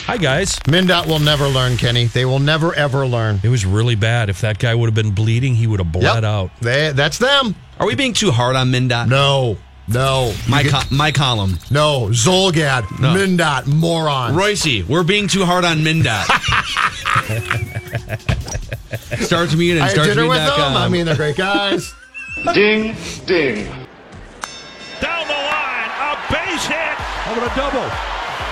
[0.00, 0.58] Hi, guys.
[0.60, 2.06] MnDOT will never learn, Kenny.
[2.06, 3.38] They will never, ever learn.
[3.44, 4.28] It was really bad.
[4.28, 6.24] If that guy would have been bleeding, he would have bled Yep.
[6.24, 6.50] out.
[6.60, 7.54] They, that's them.
[7.78, 9.08] Are we being too hard on MnDOT?
[9.08, 9.56] No,
[9.86, 10.34] no.
[10.48, 11.58] My You co- my column.
[11.70, 13.14] no, Zulgad, No.
[13.14, 14.34] MnDOT, moron.
[14.34, 16.26] Royce, we're being too hard on MnDOT.
[19.24, 20.76] Starts me and I had starts dinner me with them.
[20.76, 21.92] I mean, they're great guys.
[22.54, 23.66] Ding, ding.
[25.00, 26.96] Down the line, a base hit.
[27.30, 27.90] Over a double.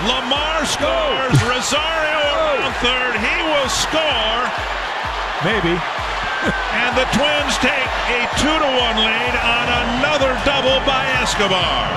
[0.05, 1.37] LaMarre scores.
[1.41, 2.21] Rosario
[2.61, 3.17] on third.
[3.17, 4.41] He will score.
[5.41, 5.73] Maybe.
[6.77, 9.65] and the Twins take a two to one lead on
[9.97, 11.89] another double by Escobar.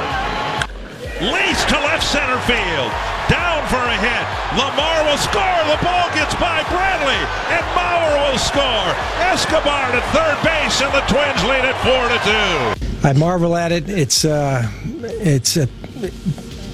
[1.20, 2.89] Lease to left center field.
[3.29, 4.25] Down for a hit.
[4.57, 5.61] LaMarre will score.
[5.69, 7.20] The ball gets by Bradley.
[7.53, 8.89] And Mauer will score.
[9.29, 13.07] Escobar to third base, and the Twins lead it four to two.
[13.07, 13.91] I marvel at it.
[13.91, 14.67] It's uh,
[15.20, 15.69] it's a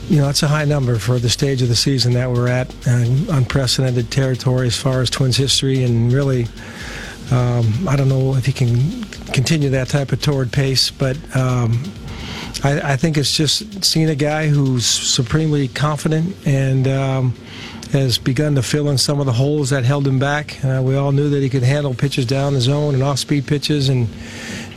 [0.09, 2.73] you know it's a high number for the stage of the season that we're at,
[2.87, 6.47] unprecedented territory as far as Twins history, and really,
[7.31, 11.17] um, I don't know if he can continue that type of torrid pace, but.
[11.37, 11.83] Um,
[12.65, 17.35] I, I think it's just seeing a guy who's supremely confident and um,
[17.93, 20.65] has begun to fill in some of the holes that held him back.
[20.65, 23.89] Uh, we all knew that he could handle pitches down the zone and off-speed pitches,
[23.89, 24.09] and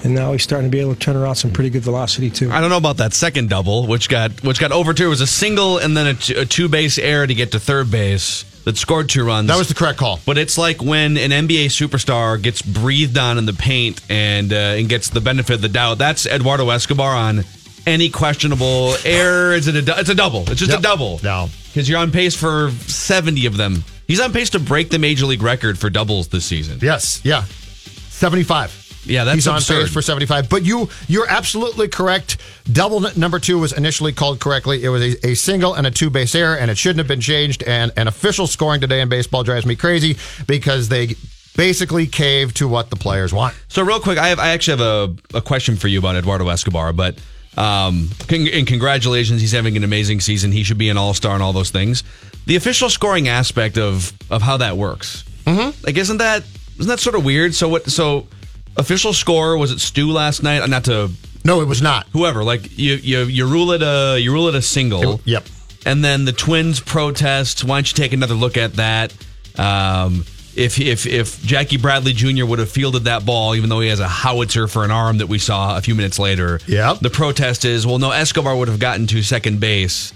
[0.04, 2.52] and now he's starting to be able to turn around some pretty good velocity too.
[2.52, 5.08] I don't know about that second double, which got which got overturned.
[5.08, 7.60] It was a single and then a, t- a two base error to get to
[7.60, 9.48] third base that scored two runs.
[9.48, 10.20] That was the correct call.
[10.26, 14.56] But it's like when an NBA superstar gets breathed on in the paint and uh,
[14.56, 15.98] and gets the benefit of the doubt.
[15.98, 17.44] That's Eduardo Escobar on
[17.88, 19.54] any questionable error.
[19.54, 19.82] Is it a?
[19.82, 20.42] du- It's a double.
[20.50, 20.80] It's just Yep.
[20.80, 21.20] a double.
[21.24, 21.50] No.
[21.70, 23.84] because you're on pace for seventy of them.
[24.08, 26.80] He's on pace to break the major league record for doubles this season.
[26.82, 27.44] Yes, yeah.
[28.10, 28.79] 75.
[29.06, 29.84] Yeah, that's He's on absurd.
[29.84, 30.50] pace for 75.
[30.50, 32.38] But you, you're absolutely correct.
[32.72, 34.84] Double n- number two was initially called correctly.
[34.84, 37.22] It was a, a single and a two base error, and it shouldn't have been
[37.22, 37.64] changed.
[37.64, 40.18] And, an official scoring today in baseball drives me crazy
[40.48, 41.16] because they
[41.56, 43.56] basically cave to what the players want.
[43.68, 46.48] So real quick, I have I actually have a, a question for you about Eduardo
[46.48, 47.20] Escobar, but
[47.58, 50.52] um, and congratulations, he's having an amazing season.
[50.52, 52.04] He should be an all star and all those things.
[52.46, 55.78] The official scoring aspect of of how that works, mm-hmm.
[55.86, 56.44] like isn't that
[56.78, 57.54] isn't that sort of weird?
[57.54, 57.90] So what?
[57.90, 58.28] So
[58.80, 60.68] official score was it Stu last night?
[60.70, 61.10] Not to
[61.44, 62.08] No, it was not.
[62.14, 62.44] whoever.
[62.44, 65.22] Like you you you rule it a you rule it a single.
[65.26, 65.46] Yep.
[65.86, 67.64] And then the Twins protest.
[67.64, 69.14] Why don't you take another look at that?
[69.58, 70.26] Um,
[70.56, 72.46] if if if Jackie Bradley Jr.
[72.46, 75.28] would have fielded that ball, even though he has a howitzer for an arm that
[75.28, 77.00] we saw a few minutes later, Yep.
[77.00, 80.12] The protest is well, no, Escobar would have gotten to second base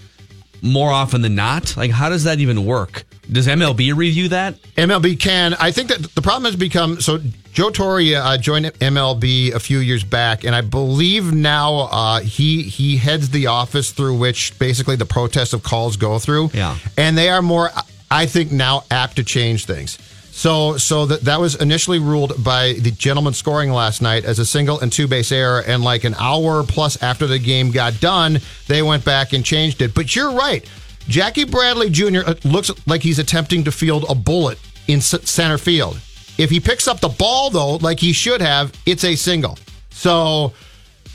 [0.63, 1.75] more often than not.
[1.77, 3.03] Like, how does that even work?
[3.31, 4.55] Does MLB review that?
[4.75, 5.53] MLB can.
[5.55, 7.19] I think that the problem has become so.
[7.53, 12.63] Joe Torre uh, joined MLB a few years back, and I believe now uh, he
[12.63, 16.49] he heads the office through which basically the protest of calls go through.
[16.53, 16.77] Yeah.
[16.97, 17.69] and they are more,
[18.09, 19.97] I think, now apt to change things.
[20.35, 24.45] So, so that that was initially ruled by the gentleman scoring last night as a
[24.45, 28.39] single and two base error, and like an hour plus after the game got done,
[28.67, 29.93] they went back and changed it.
[29.93, 30.67] But you're right.
[31.07, 32.21] Jackie Bradley Jr.
[32.25, 34.57] Uh, looks like he's attempting to field a bullet
[34.87, 35.99] in center field.
[36.39, 39.59] If he picks up the ball, though, like he should have, it's a single.
[39.91, 40.51] So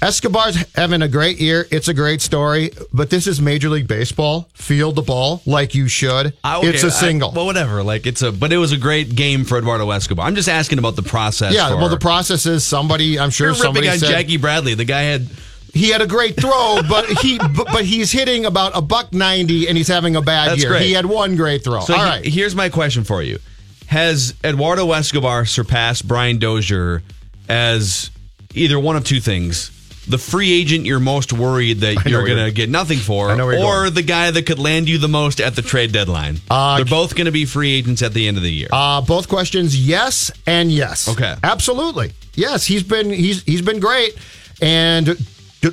[0.01, 1.67] Escobar's having a great year.
[1.73, 4.49] It's a great story, but this is Major League Baseball.
[4.55, 6.35] Field the ball like you should.
[6.45, 7.33] I- okay, it's a single.
[7.33, 7.83] well, whatever.
[7.83, 10.25] Like it's a, but it was a great game for Eduardo Escobar.
[10.27, 11.53] I'm just asking about the process.
[11.53, 14.75] yeah, for- well, the process is somebody, I'm sure somebody said Jackie Bradley.
[14.75, 15.27] The guy had
[15.75, 19.67] he had a great throw, but he but, but he's hitting about a buck 90
[19.69, 20.71] and he's having a bad That's year.
[20.71, 20.83] great.
[20.83, 21.81] He had one great throw.
[21.81, 22.25] So All he- right.
[22.25, 23.41] here's my question for you:
[23.87, 27.03] Has Eduardo Escobar surpassed Brian Dozier
[27.49, 28.11] as
[28.55, 29.71] either one of two things,
[30.09, 33.47] the free agent you're most worried that you're going to get nothing for, I know
[33.47, 33.95] where you're or going.
[33.95, 36.39] the guy that could land you the most at the trade deadline?
[36.51, 38.69] Uh, They're both going to be free agents at the end of the year.
[38.73, 41.09] Uh, both questions, yes and yes.
[41.09, 41.35] Okay.
[41.43, 42.65] absolutely, yes.
[42.67, 44.17] He's been he's he's been great,
[44.63, 45.17] and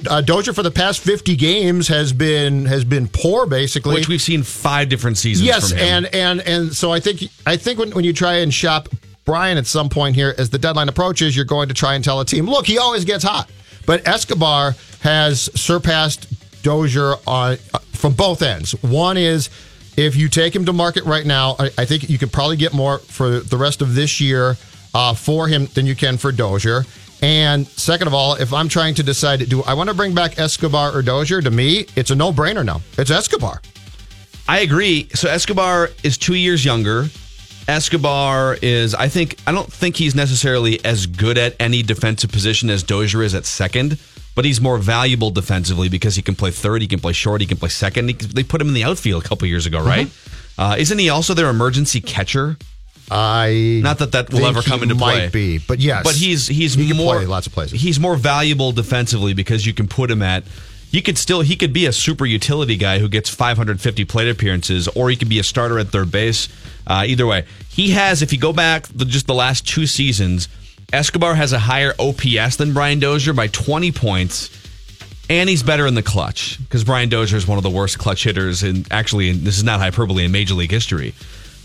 [0.10, 3.96] uh, Dozier for the past fifty games has been has been poor, basically.
[3.96, 5.46] which we've seen five different seasons.
[5.46, 5.88] yes, from him.
[5.88, 8.90] and and and so I think I think when, when you try and shop
[9.26, 12.20] Brian at some point here, as the deadline approaches, you're going to try and tell
[12.20, 13.50] a team, look, he always gets hot,
[13.86, 16.28] but Escobar has surpassed
[16.64, 18.72] Dozier on uh, from both ends.
[18.84, 19.50] One is
[19.98, 22.74] if you take him to market right now, I, I think you could probably get
[22.74, 24.58] more for the rest of this year
[24.94, 26.84] uh, for him than you can for Dozier.
[27.22, 30.38] And second of all, if I'm trying to decide, do I want to bring back
[30.38, 31.42] Escobar or Dozier?
[31.42, 32.82] To me, it's a no-brainer now.
[32.98, 33.62] It's Escobar.
[34.48, 35.10] I agree.
[35.14, 37.08] So Escobar is two years younger.
[37.67, 42.69] Escobar is, I think, I don't think he's necessarily as good at any defensive position
[42.69, 43.97] as Dozier is at second,
[44.35, 47.47] but he's more valuable defensively because he can play third, he can play short, he
[47.47, 48.09] can play second.
[48.09, 50.09] He, they put him in the outfield a couple years ago, right?
[50.57, 52.57] Uh, isn't he also their emergency catcher?
[53.09, 55.25] I Not that that will ever come into play.
[55.25, 57.79] Might be, but yes, But he's he's he more lots of places.
[57.79, 60.44] He's more valuable defensively because you can put him at.
[60.92, 64.88] He could still he could be a super utility guy who gets 550 plate appearances,
[64.90, 66.48] or he could be a starter at third base.
[66.88, 68.22] Uh, either way, he has.
[68.22, 70.48] If you go back the, just the last two seasons,
[70.94, 74.50] Escobar has a higher OPS than Brian Dozier by 20 points.
[75.28, 78.24] And he's better in the clutch because Brian Dozier is one of the worst clutch
[78.24, 81.16] hitters, and actually, this is not hyperbole in Major League history.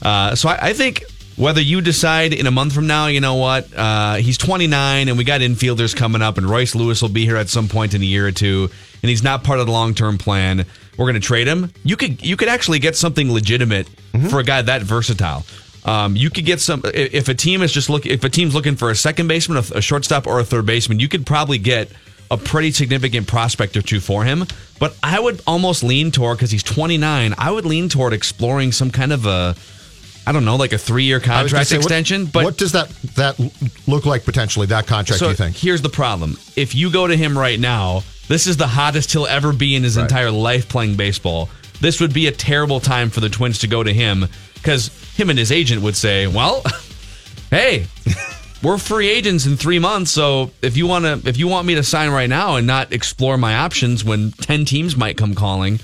[0.01, 1.05] Uh, so I, I think
[1.41, 5.17] whether you decide in a month from now, you know what, uh, he's 29, and
[5.17, 8.03] we got infielders coming up, and Royce Lewis will be here at some point in
[8.03, 8.69] a year or two,
[9.03, 10.67] and he's not part of the long term plan.
[10.99, 11.73] We're going to trade him.
[11.83, 13.89] You could you could actually get something legitimate
[14.29, 15.47] for a guy that versatile.
[15.87, 18.77] Um, you could get some if a team is just look if a team's looking
[18.77, 21.01] for a second baseman, a, a shortstop, or a third baseman.
[21.01, 21.91] You could probably get
[22.31, 24.45] a pretty significant prospect or two for him.
[24.79, 27.35] But I would almost lean toward because he's 29.
[27.39, 29.57] I would lean toward exploring some kind of a
[30.31, 32.27] I don't know, like a three year I was gonna contract say, what- extension.
[32.27, 33.35] but what does that that
[33.88, 34.67] look like potentially?
[34.69, 35.19] That contract?
[35.19, 35.56] so do you think?
[35.56, 39.27] here's the problem: if you go to him right now, this is the hottest he'll
[39.27, 40.05] ever be in his Right.
[40.05, 41.49] entire life playing baseball.
[41.81, 45.31] This would be a terrible time for the Twins to go to him because him
[45.31, 46.62] and his agent would say, "Well,
[47.50, 47.87] hey."
[48.62, 51.76] We're free agents in three months, so if you want to, if you want me
[51.76, 55.81] to sign right now and not explore my options when ten teams might come calling,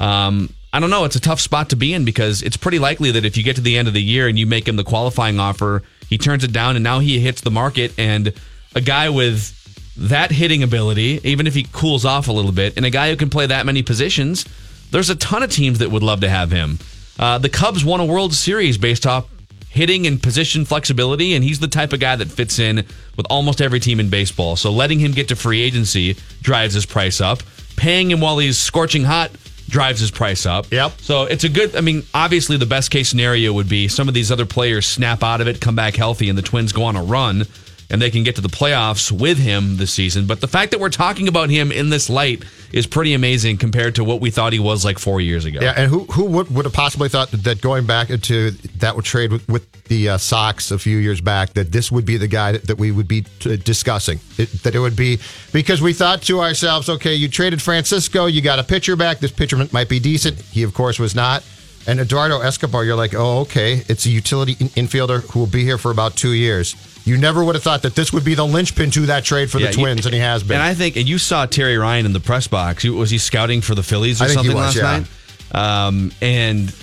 [0.00, 1.04] um, I don't know.
[1.04, 3.56] It's a tough spot to be in because it's pretty likely that if you get
[3.56, 6.44] to the end of the year and you make him the qualifying offer, he turns
[6.44, 7.98] it down and now he hits the market.
[7.98, 8.34] And
[8.74, 9.54] a guy with
[9.96, 13.16] that hitting ability, even if he cools off a little bit, and a guy who
[13.16, 14.44] can play that many positions,
[14.90, 16.78] there's a ton of teams that would love to have him.
[17.18, 19.30] Uh, the Cubs won a World Series based off
[19.70, 22.84] hitting and position flexibility, and he's the type of guy that fits in
[23.16, 24.56] with almost every team in baseball.
[24.56, 27.42] So letting him get to free agency drives his price up.
[27.76, 29.30] Paying him while he's scorching hot
[29.68, 30.70] drives his price up.
[30.70, 31.00] Yep.
[31.00, 31.76] So it's a good.
[31.76, 35.22] I mean, obviously, the best case scenario would be some of these other players snap
[35.22, 37.46] out of it, come back healthy, and the Twins go on a run,
[37.90, 40.26] and they can get to the playoffs with him this season.
[40.26, 43.94] But the fact that we're talking about him in this light is pretty amazing compared
[43.96, 45.60] to what we thought he was like four years ago.
[45.62, 49.04] Yeah, and who who would, would have possibly thought that going back into that would
[49.04, 52.28] trade with, with the uh, Sox a few years back that this would be the
[52.28, 55.18] guy that, that we would be uh, discussing it, that it would be
[55.52, 59.18] because we thought to ourselves, okay, you traded Francisco, you got a pitcher back.
[59.18, 60.40] This pitcher might be decent.
[60.40, 61.44] He of course was not.
[61.88, 65.62] And Eduardo Escobar, you're like, oh, okay, it's a utility in- infielder who will be
[65.62, 66.74] here for about two years.
[67.04, 69.58] You never would have thought that this would be the linchpin to that trade for
[69.58, 70.56] Yeah, the you- Twins, and he has been.
[70.56, 72.84] And I think, and you saw Terry Ryan in the press box.
[72.84, 75.06] Was he scouting for the Phillies or I think he something was, last
[75.52, 75.62] yeah.
[75.62, 75.86] night?
[75.86, 76.74] Um, and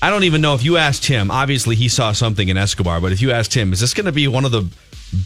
[0.00, 1.32] I don't even know if you asked him.
[1.32, 4.12] Obviously, he saw something in Escobar, but if you asked him, is this going to
[4.12, 4.68] be one of the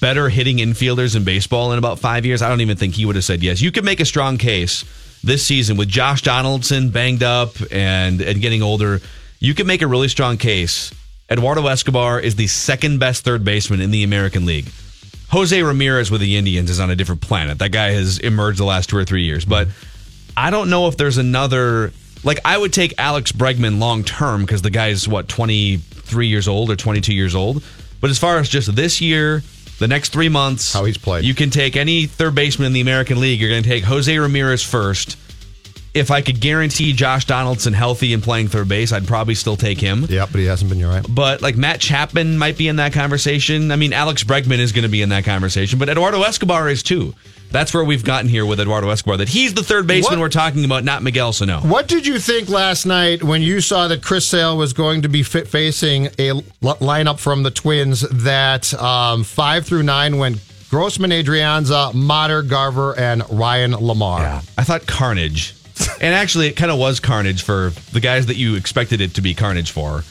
[0.00, 2.40] better hitting infielders in baseball in about five years?
[2.40, 3.60] I don't even think he would have said yes.
[3.60, 4.84] You could make a strong case
[5.22, 9.00] this season with Josh Donaldson banged up and and getting older.
[9.38, 10.92] You can make a really strong case.
[11.30, 14.68] Eduardo Escobar is the second best third baseman in the American League.
[15.30, 17.58] Jose Ramirez with the Indians is on a different planet.
[17.58, 19.46] That guy has emerged the last two or three years.
[19.46, 19.68] But
[20.36, 21.92] I don't know if there's another.
[22.22, 26.70] Like, I would take Alex Bregman long term because the guy's, what, 23 years old
[26.70, 27.64] or 22 years old.
[28.00, 29.42] But as far as just this year,
[29.78, 31.24] the next three months, How he's played.
[31.24, 33.40] you can take any third baseman in the American League.
[33.40, 35.16] You're going to take Jose Ramirez first.
[35.94, 39.78] If I could guarantee Josh Donaldson healthy and playing third base, I'd probably still take
[39.78, 40.06] him.
[40.08, 40.78] yeah, but he hasn't been.
[40.78, 41.04] You're right.
[41.06, 43.70] But like Matt Chapman might be in that conversation.
[43.70, 46.82] I mean, Alex Bregman is going to be in that conversation, but Eduardo Escobar is
[46.82, 47.14] too.
[47.50, 49.18] That's where we've gotten here with Eduardo Escobar.
[49.18, 51.60] That he's the third baseman What- we're talking about, not Miguel Sano.
[51.60, 55.10] What did you think last night when you saw that Chris Sale was going to
[55.10, 60.38] be facing a l- lineup from the Twins that um, five through nine went
[60.70, 64.42] Grossman, Adrianza, Mater, Garver, and Ryan LaMarre.
[64.56, 65.54] I thought Carnage.
[66.00, 69.20] And actually, it kind of was Carnage for the guys that you expected it to
[69.22, 70.02] be Carnage for.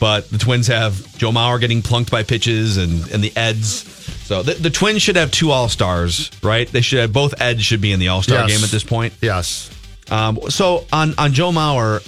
[0.00, 3.90] But the Twins have Joe Mauer getting plunked by pitches and, and the Eds.
[4.26, 6.66] So the, the Twins should have two All Stars, right?
[6.68, 8.48] They should have both Eds should be in the All Star Yes.
[8.56, 9.14] game at this point.
[9.22, 9.70] Yes.
[10.10, 12.00] Um, so on on Joe Mauer,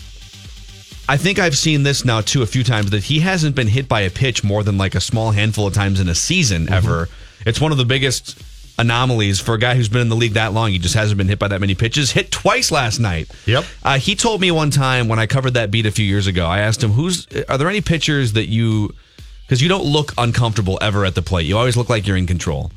[1.09, 3.89] I think I've seen this now too a few times that he hasn't been hit
[3.89, 6.75] by a pitch more than like a small handful of times in a season Mm-hmm.
[6.75, 7.09] ever.
[7.47, 8.37] It's one of the biggest
[8.79, 10.71] anomalies for a guy who's been in the league that long.
[10.71, 12.13] He just hasn't been hit by that many pitches.
[12.13, 13.31] Hit twice last night.
[13.47, 13.65] Yep.
[13.83, 16.47] Uh, he told me one time when I covered that beat a few years ago.
[16.47, 18.95] I asked him, "Who's are there any pitchers that you?"
[19.43, 21.47] Because you don't look uncomfortable ever at the plate.
[21.47, 22.73] You always look like you're in control.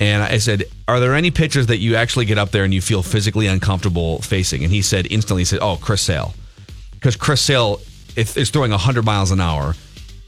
[0.00, 2.80] And I said, "Are there any pitchers that you actually get up there and you
[2.80, 6.34] feel physically uncomfortable facing?" And he said instantly, he "said Oh, Chris Sale,
[6.92, 7.80] because Chris Sale
[8.18, 9.74] if is throwing 100 miles an hour,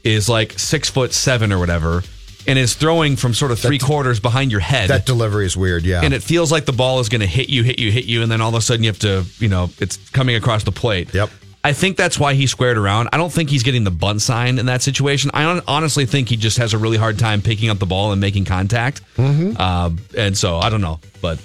[0.03, 2.03] is like six foot seven or whatever,
[2.47, 4.89] and is throwing from sort of three quarters behind your head.
[4.89, 6.01] That delivery is weird, yeah.
[6.03, 8.23] and it feels like the ball is going to hit you, hit you, hit you,
[8.23, 10.71] and then all of a sudden you have to, you know, it's coming across the
[10.71, 11.13] plate.
[11.13, 11.29] Yep.
[11.63, 13.09] I think that's why he squared around.
[13.13, 15.29] I don't think he's getting the bunt sign in that situation.
[15.33, 18.11] I hon- honestly think he just has a really hard time picking up the ball
[18.11, 19.01] and making contact.
[19.15, 19.57] Mm-hmm.
[19.59, 21.39] Uh, and so I don't know, but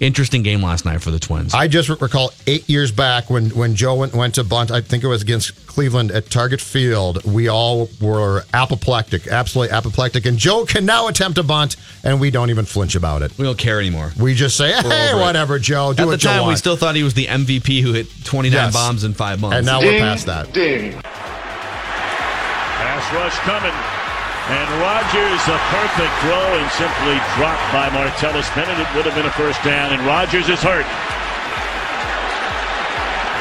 [0.00, 1.54] interesting game last night for the Twins.
[1.54, 5.02] I just recall eight years back when, when Joe went, went to bunt, I think
[5.04, 7.24] it was against Cleveland at Target Field.
[7.24, 10.26] We all were apoplectic, absolutely apoplectic.
[10.26, 13.36] And Joe can now attempt a bunt, and we don't even flinch about it.
[13.38, 14.12] we don't care anymore.
[14.20, 14.78] We just say, hey,
[15.10, 15.22] over it.
[15.24, 17.80] whatever, Joe, do At the what you time, we still thought he was the MVP
[17.82, 18.72] who hit 29 Yes.
[18.72, 19.56] bombs in five months.
[19.56, 20.52] and now we're past that.
[20.52, 20.92] Ding.
[22.78, 23.97] Pass rush coming.
[24.48, 28.80] And Rodgers, a perfect throw and simply dropped by Martellus Bennett.
[28.80, 30.88] It would have been a first down, and Rodgers is hurt.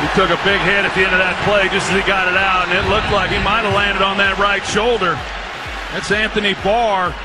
[0.04, 2.28] He took a big hit at the end of that play just as he got
[2.28, 5.16] it out, and it looked like he might have landed on that right shoulder.
[5.94, 7.16] That's Anthony Barr.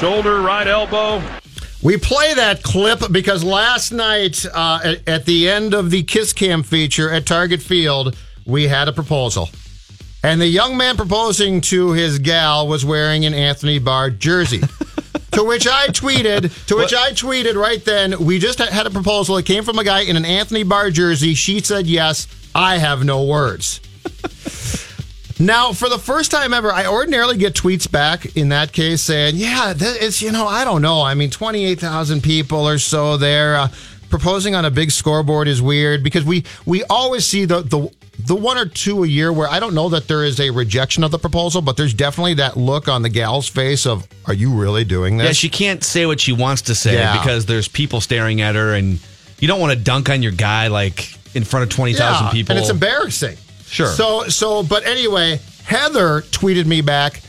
[0.00, 1.22] Shoulder, right elbow.
[1.82, 6.32] We play that clip because last night, uh, at, at the end of the Kiss
[6.32, 8.16] Cam feature at Target Field,
[8.46, 9.50] we had a proposal.
[10.26, 14.58] And the young man proposing to his gal was wearing an Anthony Barr jersey.
[15.30, 19.36] to which I tweeted, to which I tweeted right then, we just had a proposal.
[19.36, 21.34] It came from a guy in an Anthony Barr jersey.
[21.34, 22.26] She said yes.
[22.56, 23.80] I have no words.
[25.38, 29.36] Now, for the first time ever, I ordinarily get tweets back in that case saying,
[29.36, 31.02] yeah, it's, you know, I don't know.
[31.02, 33.56] I mean, 28,000 people or so there.
[33.56, 33.68] Uh,
[34.08, 38.34] proposing on a big scoreboard is weird because we, we always see the, the, the
[38.34, 41.10] one or two a year where I don't know that there is a rejection of
[41.10, 44.84] the proposal, but there's definitely that look on the gal's face of, are you really
[44.84, 45.26] doing this?
[45.26, 47.16] Yeah, she can't say what she wants to say Yeah.
[47.18, 48.98] because there's people staring at her, and
[49.38, 52.32] you don't want to dunk on your guy like in front of twenty thousand Yeah,
[52.32, 52.52] people.
[52.52, 53.36] And it's embarrassing.
[53.66, 53.88] Sure.
[53.88, 57.20] So so but anyway, Heather tweeted me back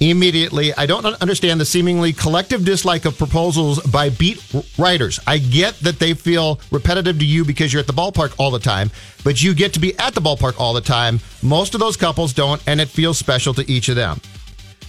[0.00, 0.74] immediately.
[0.74, 4.42] I don't understand the seemingly collective dislike of proposals by beat
[4.78, 5.20] writers.
[5.26, 8.58] I get that they feel repetitive to you because you're at the ballpark all the
[8.58, 8.90] time,
[9.24, 11.20] but you get to be at the ballpark all the time.
[11.42, 14.20] Most of those couples don't, and it feels special to each of them.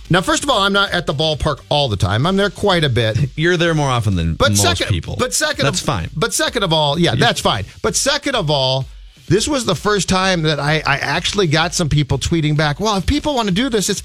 [0.09, 2.25] Now, first of all, I'm not at the ballpark all the time.
[2.25, 3.17] I'm there quite a bit.
[3.37, 5.17] You're there more often than But most second, people.
[5.17, 6.09] But second, that's of, fine.
[6.15, 7.65] But second of all, yeah, that's fine.
[7.81, 8.85] But second of all,
[9.27, 12.79] this was the first time that I, I actually got some people tweeting back.
[12.79, 14.03] Well, if people want to do this, it's.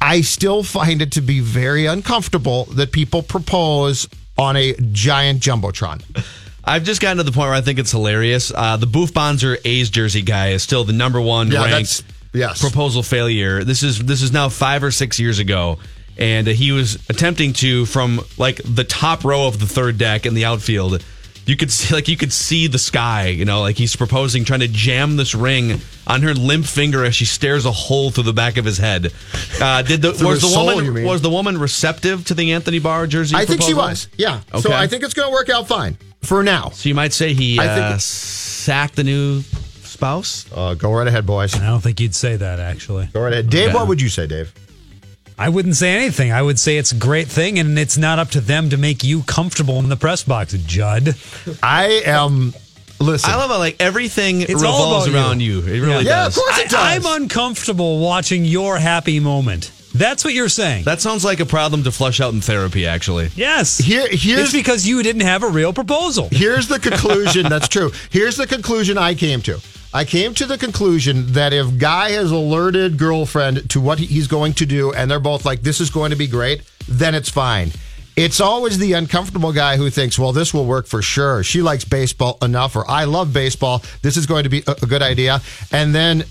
[0.00, 6.02] I still find it to be very uncomfortable that people propose on a giant jumbotron.
[6.64, 8.52] I've just gotten to the point where I think it's hilarious.
[8.54, 12.02] Uh, the Boof Bonser A's jersey guy is still the number one Yeah, ranked
[12.32, 12.60] yes.
[12.60, 13.64] proposal failure.
[13.64, 15.78] This is this is now five or six years ago,
[16.18, 20.26] and uh, he was attempting to from like the top row of the third deck
[20.26, 21.04] in the outfield.
[21.50, 23.26] You could see like you could see the sky.
[23.26, 27.16] You know, like he's proposing, trying to jam this ring on her limp finger as
[27.16, 29.12] she stares a hole through the back of his head.
[29.60, 33.08] Uh, did the was the soul, woman was the woman receptive to the Anthony Barr
[33.08, 33.34] jersey?
[33.34, 34.06] I think she was.
[34.16, 34.42] Yeah.
[34.54, 34.60] okay.
[34.60, 36.70] So I think it's going to work out fine for now.
[36.70, 39.42] So you might say he I think uh, it- sacked the new
[39.82, 40.46] spouse.
[40.54, 41.56] Uh, go right ahead, boys.
[41.56, 43.06] I don't think you'd say that, actually.
[43.12, 43.50] Go right ahead.
[43.50, 43.74] Dave, Okay.
[43.74, 44.52] what would you say, Dave?
[45.40, 46.32] I wouldn't say anything.
[46.32, 49.02] I would say it's a great thing, and it's not up to them to make
[49.02, 51.14] you comfortable in the press box, Judd.
[51.62, 52.52] I am.
[53.00, 53.30] Listen.
[53.30, 55.60] I love how like everything It's all revolves about you.
[55.60, 55.74] around you.
[55.74, 56.36] It really Yeah, does.
[56.36, 56.74] of course it does.
[56.74, 59.72] I, I'm uncomfortable watching your happy moment.
[59.92, 60.84] That's what you're saying.
[60.84, 62.86] That sounds like a problem to flush out in therapy.
[62.86, 63.78] Actually, yes.
[63.78, 66.28] Here, here's it's because you didn't have a real proposal.
[66.30, 67.48] Here's the conclusion.
[67.48, 67.90] that's true.
[68.10, 69.60] Here's the conclusion I came to.
[69.92, 74.52] I came to the conclusion that if guy has alerted girlfriend to what he's going
[74.54, 77.72] to do, and they're both like, "This is going to be great," then it's fine.
[78.16, 81.84] It's always the uncomfortable guy who thinks, "Well, this will work for sure." She likes
[81.84, 83.82] baseball enough, or I love baseball.
[84.02, 85.40] This is going to be a, a good idea,
[85.72, 86.24] and then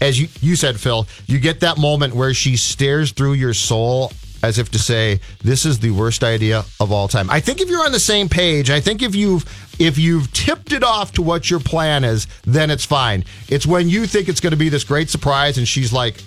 [0.00, 4.12] as you, you said, Phil, you get that moment where she stares through your soul
[4.42, 7.68] as if to say, "This is the worst idea of all time." I think if
[7.68, 9.44] you're on the same page, I think if you've
[9.78, 13.24] if you've tipped it off to what your plan is, then it's fine.
[13.48, 16.22] It's when you think it's going to be this great surprise, and she's like,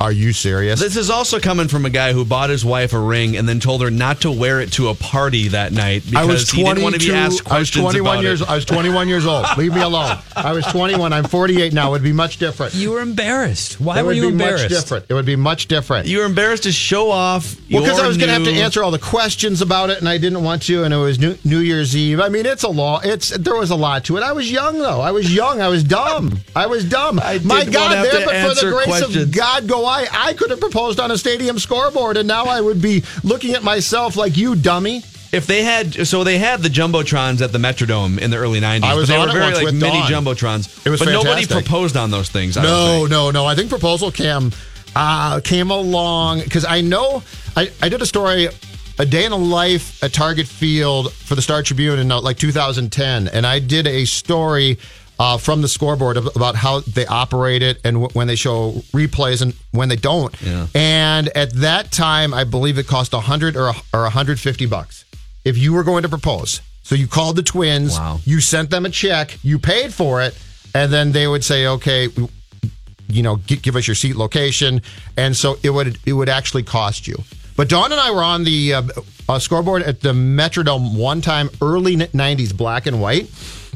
[0.00, 2.98] "Are you serious?" This is also coming from a guy who bought his wife a
[2.98, 6.16] ring and then told her not to wear it to a party that night because
[6.22, 8.40] I was he didn't want to be 22 asked I was questions 21 about years.
[8.42, 8.48] it.
[8.48, 9.46] I was 21 years old.
[9.56, 10.18] Leave me alone.
[10.34, 11.12] I was 21.
[11.12, 11.88] I'm 48 now.
[11.88, 12.74] It would be much different.
[12.74, 13.80] You were embarrassed.
[13.80, 14.64] Why it were would you be embarrassed?
[14.64, 15.06] much different.
[15.08, 16.06] It would be much different.
[16.06, 17.56] You were embarrassed to show off.
[17.70, 20.08] Well, because I was going to have to answer all the questions about it, and
[20.08, 22.20] I didn't want to, and it was New, New Year's Eve.
[22.20, 23.00] I mean, it's a law.
[23.02, 24.22] It's there was a lot to it.
[24.22, 25.00] I was young though.
[25.00, 25.60] I was young.
[25.60, 26.40] I was dumb.
[26.54, 27.18] I was dumb.
[27.20, 29.16] I My God, want to have there, but for the grace questions.
[29.16, 30.06] of God, go I.
[30.12, 33.62] I could have proposed on a stadium scoreboard, and now I would be looking at
[33.62, 35.02] myself like you, dummy.
[35.32, 38.82] If they had, so they had the jumbotrons at the Metrodome in the early '90s.
[38.84, 40.24] I was but they on were very like with mini Dawn.
[40.24, 40.86] jumbotrons.
[40.86, 42.56] It was but nobody proposed on those things.
[42.56, 43.44] I No, no, no.
[43.44, 44.52] I think Proposal Cam
[44.94, 47.22] uh, came along because I know
[47.56, 48.48] I, I did a story,
[48.98, 52.38] a day in the life at Target Field for the Star Tribune in uh, like
[52.38, 54.78] 2010, and I did a story.
[55.18, 58.72] Uh, from the scoreboard ab- about how they operate it and w- when they show
[58.92, 60.34] replays and when they don't.
[60.42, 60.66] Yeah.
[60.74, 65.06] And at that time, I believe it cost 100 or, a, or 150 bucks
[65.42, 66.60] if you were going to propose.
[66.82, 68.20] So you called the twins, Wow.
[68.26, 70.36] you sent them a check, you paid for it,
[70.74, 72.08] and then they would say, okay,
[73.08, 74.82] you know, gi- give us your seat location,
[75.16, 77.16] and so it would it would actually cost you.
[77.56, 78.82] But Dawn and I were on the uh,
[79.30, 83.30] uh, scoreboard at the Metrodome one time, early '90s, black and white.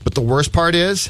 [0.04, 1.08] But the worst part is,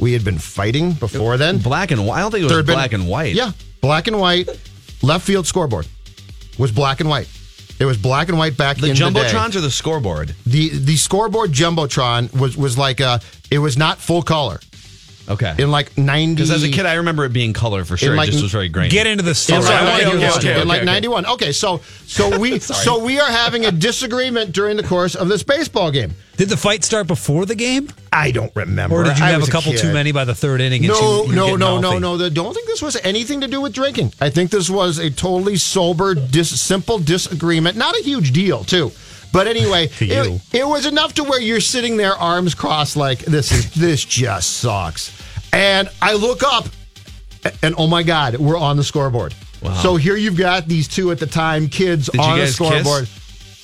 [0.00, 1.58] we had been fighting before then.
[1.58, 2.18] Black and white.
[2.18, 3.34] I don't think it was There had been- black and white.
[3.34, 4.48] Yeah, black and white.
[5.02, 5.86] Left field scoreboard
[6.58, 7.28] was black and white.
[7.78, 9.20] It was black and white back The in the day.
[9.20, 10.34] jumbotrons or the scoreboard?
[10.44, 13.20] The the scoreboard jumbotron was was like a.
[13.50, 14.60] It was not full color.
[15.30, 15.54] Okay.
[15.58, 16.34] In like ninety.
[16.34, 18.16] Because as a kid, I remember it being color for sure.
[18.16, 18.90] like- it just was very grainy.
[18.90, 19.60] Get into the In story.
[19.62, 20.84] like, I wanna hear 91, in like okay.
[20.86, 21.26] 91.
[21.26, 25.42] Okay, so so we so we are having a disagreement during the course of this
[25.42, 26.14] baseball game.
[26.36, 27.88] Did the fight start before the game?
[28.12, 28.96] I don't remember.
[28.96, 29.80] Or did you I have a couple kid.
[29.82, 30.84] too many by the third inning?
[30.84, 32.28] And No, you, you were no, no, no, no.
[32.30, 34.12] Don't think this was anything to do with drinking.
[34.20, 37.76] I think this was a totally sober, dis, simple disagreement.
[37.76, 38.90] Not a huge deal, too.
[39.32, 43.52] But anyway, it, it was enough to where you're sitting there, arms crossed, like this
[43.52, 45.12] is this just sucks.
[45.52, 46.66] And I look up,
[47.62, 49.34] and oh my God, we're on the scoreboard.
[49.82, 53.08] So here you've got these two at the time kids Did on the scoreboard.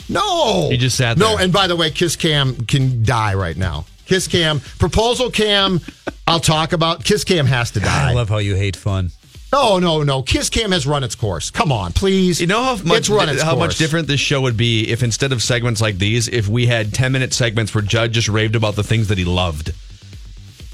[0.09, 3.87] No, You just sat No, and by the way, Kiss Cam can die right now.
[4.05, 5.81] Kiss Cam, proposal Cam.
[6.29, 8.11] I'll talk about Kiss Cam has to die.
[8.11, 9.11] I love how you hate fun.
[9.53, 10.23] No, no, no.
[10.23, 11.51] Kiss Cam has run its course.
[11.51, 12.41] Come on, please.
[12.41, 15.03] You know how much it's run its how much different this show would be if
[15.03, 18.55] instead of segments like these, if we had ten minute segments where Judd just raved
[18.55, 19.73] about the things that he loved,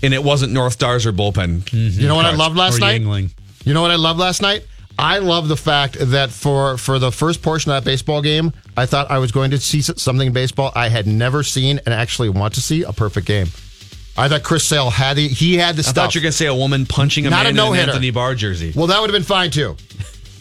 [0.03, 1.61] and it wasn't North Stars or bullpen.
[1.63, 2.01] Mm-hmm.
[2.01, 3.01] You know what I loved last or night?
[3.01, 3.31] Yuengling.
[3.65, 4.67] You know what I loved last night?
[4.99, 8.87] I love the fact that for for the first portion of that baseball game, I
[8.87, 12.29] thought I was going to see something in baseball I had never seen and actually
[12.29, 13.47] want to see a perfect game.
[14.17, 15.95] I thought Chris Sale had the he had the I stuff.
[15.95, 17.89] thought you were gonna say a woman punching a Not a man in an.
[17.89, 18.73] Anthony Barr jersey.
[18.77, 19.77] well, that would have been fine too.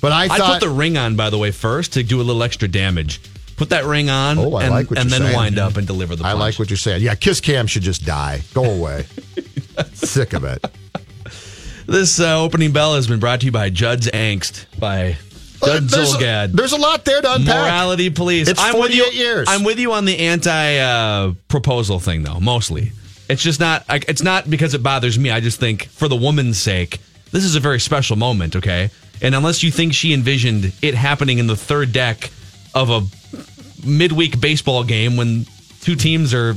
[0.02, 2.24] But I I thought put the ring on, by the way, first to do a
[2.24, 3.22] little extra damage.
[3.62, 5.38] Put that ring on, Oh, I and, like what and you're then saying.
[5.38, 6.26] wind up and deliver the.
[6.26, 7.04] I like what you're saying.
[7.04, 8.42] Yeah, Kiss Cam should just die.
[8.56, 9.06] Go away.
[9.94, 10.66] Sick of it.
[11.86, 15.16] This uh, opening bell has been brought to you by Judd's Angst by
[15.64, 16.54] Judd there's, Zulgad.
[16.54, 17.56] there's a lot there to unpack.
[17.56, 18.48] Morality police.
[18.48, 19.04] It's I'm with you.
[19.04, 19.48] 48 years.
[19.48, 22.40] I'm with you on the anti uh, proposal thing, though.
[22.40, 22.94] Mostly,
[23.30, 23.86] it's just not.
[23.88, 25.30] I- It's not because it bothers me.
[25.30, 26.98] I just think, for the woman's sake,
[27.32, 28.56] this is a very special moment.
[28.56, 28.90] Okay,
[29.22, 32.32] and unless you think she envisioned it happening in the third deck
[32.74, 33.02] of a
[33.86, 35.46] midweek baseball game when
[35.82, 36.56] two teams are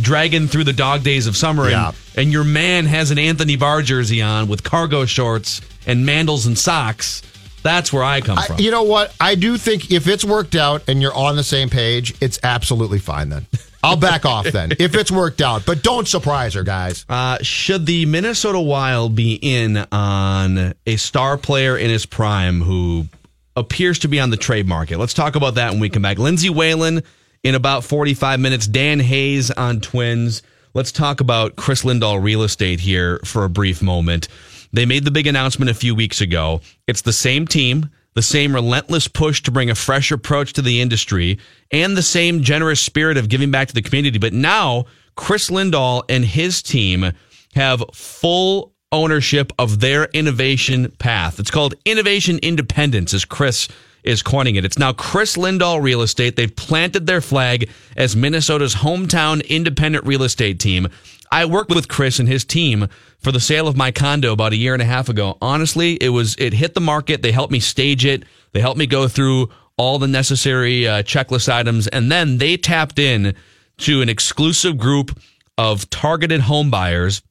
[0.00, 1.88] dragging through the dog days of summer Yeah.
[1.88, 6.46] and, and your man has an Anthony Barr jersey on with cargo shorts and mandals
[6.46, 7.22] and socks,
[7.62, 8.58] that's where I come I, from.
[8.60, 9.14] you know what?
[9.20, 12.98] I do think if it's worked out and you're on the same page, it's absolutely
[12.98, 13.46] fine then.
[13.82, 15.64] I'll back off then if it's worked out.
[15.64, 17.06] But don't surprise her, guys.
[17.08, 23.06] Uh, should the Minnesota Wild be in on a star player in his prime who
[23.56, 24.98] appears to be on the trade market?
[24.98, 26.18] Let's talk about that when we come back.
[26.18, 27.02] Lindsay Whalen
[27.42, 28.66] in about 45 minutes.
[28.66, 30.42] Dan Hayes on Twins.
[30.74, 34.28] Let's talk about Chris Lindahl real estate here for a brief moment.
[34.72, 36.60] They made the big announcement a few weeks ago.
[36.86, 40.80] It's the same team, the same relentless push to bring a fresh approach to the
[40.80, 41.38] industry,
[41.70, 44.18] and the same generous spirit of giving back to the community.
[44.18, 47.12] But now, Chris Lindahl and his team
[47.54, 51.38] have full ownership of their innovation path.
[51.38, 53.68] It's called Innovation Independence, as Chris
[54.04, 54.64] is coining it.
[54.64, 56.36] It's now Chris Lindahl Real Estate.
[56.36, 60.88] They've planted their flag as Minnesota's hometown independent real estate team.
[61.30, 62.86] I worked with Chris and his team
[63.18, 65.36] for the sale of my condo about a year and a half ago.
[65.42, 67.22] Honestly, it was it hit the market.
[67.22, 68.22] They helped me stage it.
[68.52, 72.98] They helped me go through all the necessary uh, checklist items, and then they tapped
[72.98, 73.34] in
[73.78, 75.18] to an exclusive group
[75.58, 77.22] of targeted home buyers.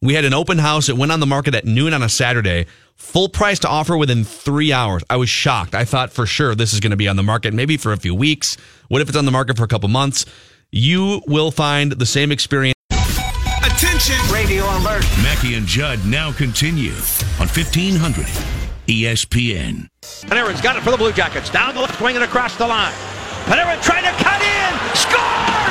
[0.00, 0.88] We had an open house.
[0.88, 2.66] It went on the market at noon on a Saturday.
[2.94, 5.02] Full price to offer within three hours.
[5.10, 5.74] I was shocked.
[5.74, 7.96] I thought for sure this is going to be on the market maybe for a
[7.96, 8.56] few weeks.
[8.88, 10.24] What if it's on the market for a couple months?
[10.70, 12.74] You will find the same experience.
[13.62, 14.16] Attention!
[14.32, 15.04] Radio alert.
[15.22, 16.92] Mackey and Judd now continue
[17.40, 18.26] on E 1500
[18.86, 19.88] ESPN.
[20.02, 21.50] Panarin's got it for the Blue Jackets.
[21.50, 22.92] Down the left wing and across the line.
[23.46, 24.96] Panarin trying to cut in.
[24.96, 25.67] Scores!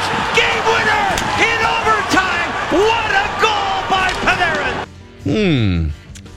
[5.28, 5.90] Hmm.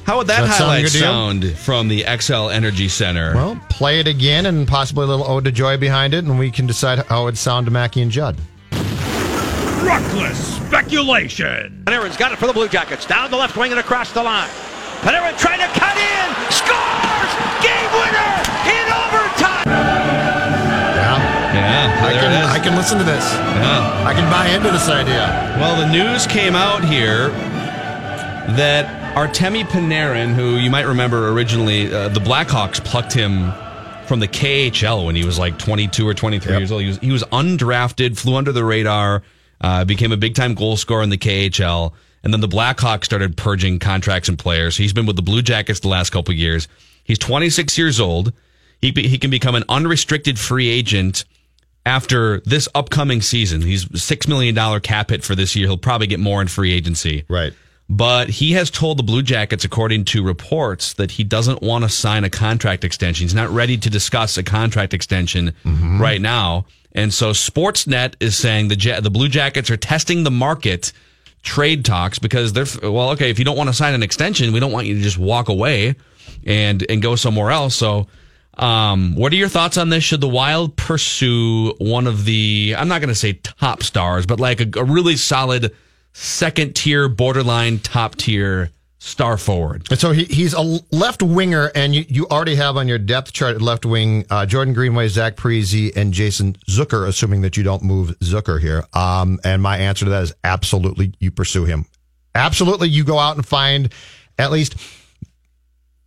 [0.05, 1.05] How would that, that sound highlight good to you?
[1.05, 3.35] sound from the Xcel Energy Center?
[3.35, 6.51] Well, play it again and possibly a little ode to joy behind it, and we
[6.51, 8.37] can decide how it sound to Mackey and Judd.
[9.83, 11.83] Reckless speculation.
[11.87, 13.07] Panarin's got it for the Blue Jackets.
[13.07, 14.49] Down the left wing and across the line.
[15.03, 16.27] Panarin trying to cut in.
[16.51, 17.33] Scores!
[17.63, 18.33] Game winner
[18.67, 19.67] in overtime.
[20.99, 21.55] Yeah.
[21.55, 22.33] Yeah, I can.
[22.51, 23.33] I can listen to this.
[23.33, 24.05] Yeah.
[24.07, 25.55] I can buy into this idea.
[25.59, 27.31] Well, the news came out here
[28.57, 33.53] that Artemi Panarin, who you might remember originally, uh, the Blackhawks plucked him
[34.07, 36.83] from the KHL when he was like 22 or 23 years old.
[36.83, 39.23] He was, he was undrafted, flew under the radar,
[39.61, 41.93] uh, became a big time goal scorer in the KHL.
[42.23, 44.77] And then the Blackhawks started purging contracts and players.
[44.77, 46.69] He's been with the Blue Jackets the last couple of years.
[47.05, 48.33] He's 26 years old.
[48.81, 51.25] He, be- he can become an unrestricted free agent
[51.87, 53.63] after this upcoming season.
[53.63, 55.67] He's $6 million cap hit for this year.
[55.67, 57.25] He'll probably get more in free agency.
[57.29, 57.55] Right.
[57.93, 61.91] But he has told the Blue Jackets, according to reports, that he doesn't want to
[61.91, 63.25] sign a contract extension.
[63.25, 65.55] He's not ready to discuss a contract extension
[66.01, 66.67] right now.
[66.93, 70.93] And so Sportsnet is saying the ja- the Blue Jackets are testing the market
[71.43, 74.61] trade talks because they're well, okay, if you don't want to sign an extension, we
[74.61, 75.97] don't want you to just walk away
[76.47, 77.75] and and go somewhere else.
[77.75, 78.07] So
[78.55, 80.05] um, what are your thoughts on this?
[80.05, 84.39] Should the Wild pursue one of the, I'm not going to say top stars, but
[84.39, 85.75] like a, a really solid
[86.13, 89.87] second tier, borderline top tier star forward?
[89.91, 93.33] And so he, he's a left winger, and you, you already have on your depth
[93.33, 97.83] chart left wing uh, Jordan Greenway, Zach Parise, and Jason Zucker, assuming that you don't
[97.83, 98.85] move Zucker here.
[98.93, 101.87] Um, and my answer to that is absolutely you pursue him.
[102.35, 103.93] Absolutely, you go out and find
[104.39, 104.77] at least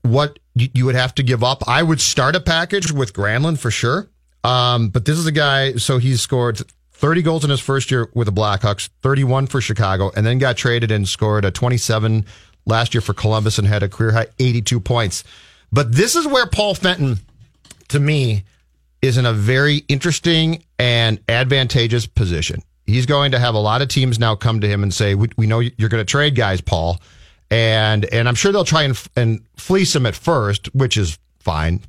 [0.04, 1.68] what you, you would have to give up.
[1.68, 4.10] I would start a package with Granlund for sure.
[4.44, 6.62] Um, but this is a guy, so he's scored
[7.04, 10.56] 30 goals in his first year with the Blackhawks, 31 for Chicago, and then got
[10.56, 12.26] traded and scored a 27
[12.66, 15.26] last year for Columbus and had a career high 82 points.
[15.70, 17.18] But this is where Paul Fenton,
[17.90, 18.46] to me,
[19.02, 22.64] is in a very interesting and advantageous position.
[22.86, 25.28] He's going to have a lot of teams now come to him and say, "We,
[25.36, 27.02] we know you're going to trade guys, Paul,"
[27.52, 31.82] and and I'm sure they'll try and and fleece him at first, which is fine.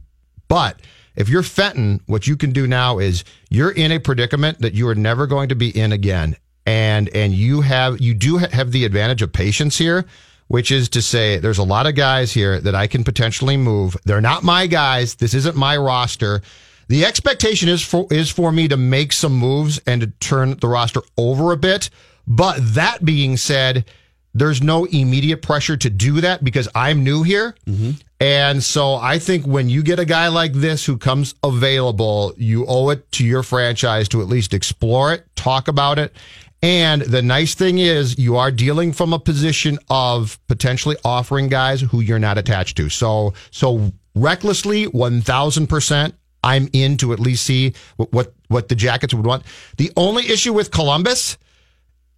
[0.49, 0.81] But
[1.17, 4.89] if you're Fenton, what you can do now is you're in a predicament that you
[4.89, 8.85] are never going to be in again, and and you have you do have the
[8.85, 10.05] advantage of patience here,
[10.49, 13.97] which is to say there's a lot of guys here that I can potentially move.
[14.05, 15.15] They're not my guys.
[15.15, 16.43] This isn't my roster.
[16.89, 20.69] The expectation is for is for me to make some moves and to turn the
[20.69, 21.91] roster over a bit.
[22.27, 23.85] But that being said,
[24.35, 27.55] there's no immediate pressure to do that because I'm new here.
[27.67, 27.93] Mm-hmm.
[28.21, 32.65] And so I think when you get a guy like this who comes available, you
[32.67, 36.15] owe it to your franchise to at least explore it, talk about it.
[36.63, 41.83] And the nice thing is you are dealing from a position of potentially offering guys
[41.83, 42.89] who you're not attached to.
[42.89, 46.13] So, so recklessly, 1000%.
[46.43, 49.45] I'm in to at least see what, what, what the Jackets would want.
[49.77, 51.39] The only issue with Columbus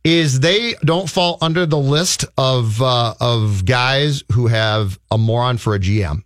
[0.07, 5.59] is they don't fall under the list of uh, of guys who have a moron
[5.59, 6.23] for a GM.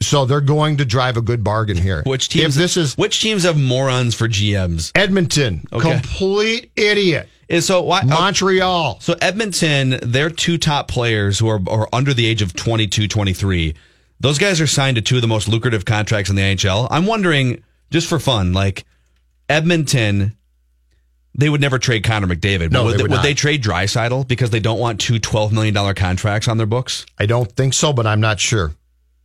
[0.00, 2.02] So they're going to drive a good bargain here.
[2.06, 2.56] Which teams?
[2.56, 4.92] If this is which teams have morons for GMs?
[4.94, 5.92] Edmonton, Okay.
[5.92, 7.28] complete idiot.
[7.50, 9.00] And so why Montreal.
[9.00, 13.74] So Edmonton, their two top players who are, are under the age of 22, 23,
[14.20, 16.88] those guys are signed to two of the most lucrative contracts in the NHL.
[16.90, 18.84] I'm wondering, just for fun, like
[19.48, 20.36] Edmonton,
[21.38, 22.70] they would never trade Connor McDavid.
[22.72, 25.94] No, would, they would would they trade Draisaitl because they don't want two $12 million
[25.94, 27.06] contracts on their books?
[27.18, 28.72] I don't think so, but I'm not sure.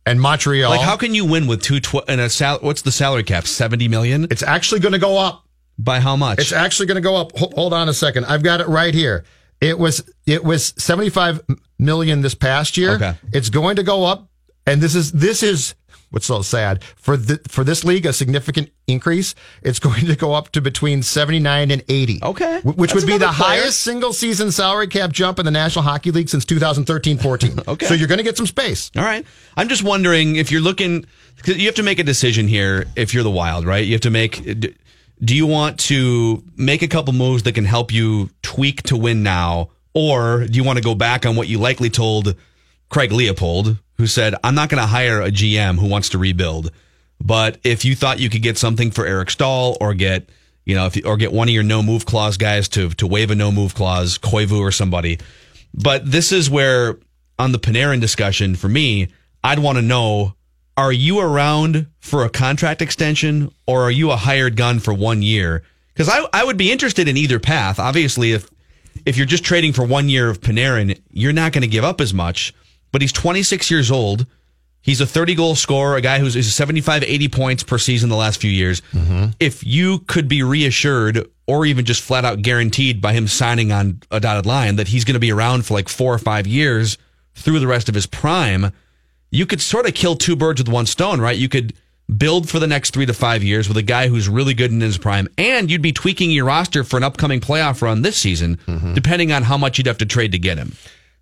[0.06, 2.92] And Montreal, Like, how can you win with two tw- and a sal- what's the
[2.92, 3.46] salary cap?
[3.46, 4.24] 70 million?
[4.30, 5.42] it's actually going to go up.
[5.76, 6.38] By how much?
[6.38, 7.36] It's actually going to go up.
[7.36, 8.26] Ho- Hold on a second.
[8.26, 9.24] I've got it right here.
[9.60, 11.40] It was it was 75
[11.80, 12.92] million this past year.
[12.92, 13.14] Okay.
[13.32, 14.28] It's going to go up
[14.68, 15.74] and this is this is
[16.14, 19.34] what's so sad for the, for this league a significant increase.
[19.62, 22.20] It's going to go up to between seventy nine and eighty.
[22.22, 23.32] Okay, which That's would be the player.
[23.60, 27.68] highest single season salary cap jump in the National Hockey League since 2013-14.
[27.68, 27.86] Okay.
[27.86, 28.90] so you're going to get some space.
[28.96, 29.26] All right.
[29.56, 31.06] I'm just wondering if you're looking,
[31.46, 33.84] you have to make a decision here if you're the Wild, right?
[33.84, 34.42] You have to make.
[35.20, 39.22] Do you want to make a couple moves that can help you tweak to win
[39.22, 42.34] now, or do you want to go back on what you likely told
[42.90, 46.70] Craig Leopold, who said, "I'm not going to hire a GM who wants to rebuild,
[47.20, 50.28] but if you thought you could get something for Eric Staal or get."
[50.66, 53.06] You know, if you, or get one of your no move clause guys to to
[53.06, 55.18] waive a no move clause, Koivu or somebody.
[55.74, 56.98] But this is where,
[57.38, 59.08] on the Panarin discussion, for me,
[59.42, 60.34] I'd want to know:
[60.78, 65.20] Are you around for a contract extension, or are you a hired gun for one
[65.20, 65.62] year?
[65.92, 67.78] Because I I would be interested in either path.
[67.78, 68.48] Obviously, if
[69.04, 72.00] if you're just trading for one year of Panarin, you're not going to give up
[72.00, 72.54] as much.
[72.94, 74.24] But he's 26 years old.
[74.80, 78.14] He's a 30 goal scorer, a guy who's is 75, 80 points per season the
[78.14, 78.82] last few years.
[78.92, 79.30] Mm-hmm.
[79.40, 84.00] If you could be reassured or even just flat out guaranteed by him signing on
[84.12, 86.96] a dotted line that he's going to be around for like four or five years
[87.34, 88.70] through the rest of his prime,
[89.32, 91.36] you could sort of kill two birds with one stone, right?
[91.36, 91.74] You could
[92.16, 94.80] build for the next three to five years with a guy who's really good in
[94.80, 98.56] his prime, and you'd be tweaking your roster for an upcoming playoff run this season,
[98.68, 98.94] mm-hmm.
[98.94, 100.76] depending on how much you'd have to trade to get him.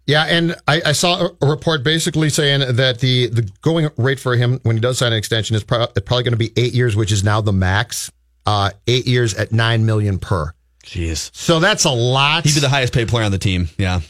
[0.07, 4.35] Yeah, and I, I saw a- report basically saying that the the going rate for
[4.37, 6.97] him when he does sign an extension is pro- probably going to be eight years,
[6.97, 8.11] which is now the max.
[8.45, 10.53] Uh, eight years at nine million per.
[10.85, 11.31] Jeez.
[11.33, 12.43] So that's a lot.
[12.45, 13.69] He'd be the highest paid player on the team.
[13.79, 14.01] Yeah.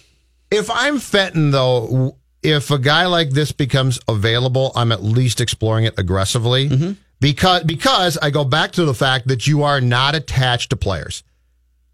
[0.51, 5.85] If I'm Fenton, though, if a guy like this becomes available, I'm at least exploring
[5.85, 10.71] it aggressively because because I go back to the fact that you are not attached
[10.71, 11.23] to players.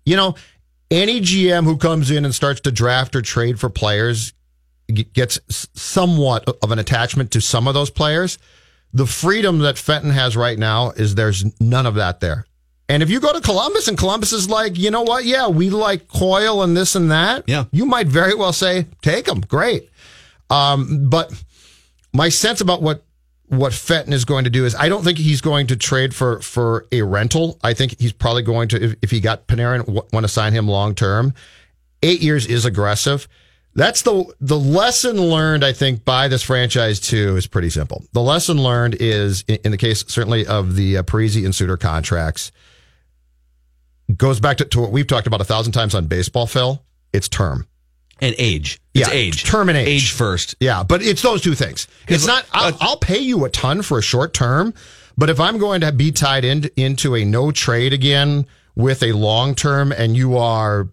[0.07, 0.37] You know,
[0.90, 4.33] any GM who comes in and starts to draft or trade for players
[5.12, 5.38] gets
[5.74, 8.38] somewhat of an attachment to some of those players.
[8.92, 12.46] The freedom that Fenton has right now is there's none of that there.
[12.88, 15.27] And if you go to Columbus and Columbus is like, you know what?
[15.27, 17.44] Yeah, we like Coyle and this and that.
[17.46, 17.64] Yeah.
[17.70, 19.40] You might very well say, take them.
[19.40, 19.90] Great.
[20.48, 21.31] Um, but
[22.14, 23.05] my sense about what
[23.49, 26.41] what Fenton is going to do is I don't think he's going to trade for
[26.41, 27.59] for a rental.
[27.63, 30.53] I think he's probably going to if, if he got Panarin w- want to sign
[30.53, 31.35] him long term.
[32.03, 33.27] Eight years is aggressive.
[33.75, 35.65] That's the the lesson learned.
[35.65, 38.05] I think by this franchise too is pretty simple.
[38.13, 41.77] The lesson learned is in, in the case certainly of the uh, Parise and Suter
[41.77, 42.53] contracts
[44.17, 46.47] goes back to, to what we've talked about a thousand times on baseball.
[46.47, 46.83] Phil,
[47.13, 47.67] it's term.
[48.21, 48.81] And age.
[48.95, 49.45] It's Yeah, age.
[49.45, 49.89] term and age.
[49.89, 50.57] Age first.
[50.61, 51.87] Yeah, but it's those two things.
[52.09, 52.45] It's not.
[52.53, 54.75] I'll, I'll pay you a ton for a short term,
[55.17, 59.13] but if I'm going to be tied in, into a no trade again with a
[59.13, 60.89] long term, and you are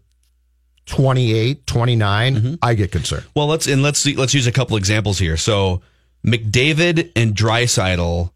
[0.85, 2.53] 28, 29, mm-hmm.
[2.61, 3.25] I get concerned.
[3.35, 5.37] Well, let's and let's see, let's use a couple examples here.
[5.37, 5.81] So
[6.25, 8.31] McDavid and Draisaitl,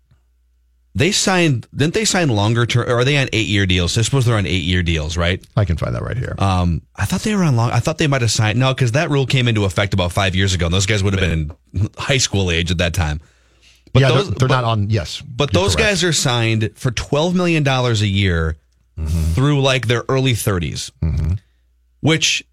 [1.00, 3.98] they signed didn't they sign longer term or are they on eight year deals?
[3.98, 5.44] I suppose they're on eight year deals, right?
[5.58, 6.36] I can find that right here.
[6.38, 7.72] Um, I thought they were on long.
[7.72, 10.36] I thought they might have signed no, because that rule came into effect about five
[10.36, 10.66] years ago.
[10.68, 13.20] And those guys would have been in high school age at that time.
[13.92, 14.90] But yeah, those, they're, they're but- not on.
[14.92, 15.90] Yes, But those correct.
[15.90, 18.58] guys are signed for twelve million dollars a year
[19.34, 20.92] through like their early 30s
[22.02, 22.44] Which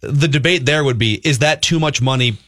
[0.00, 2.38] the debate there would be: is that too much money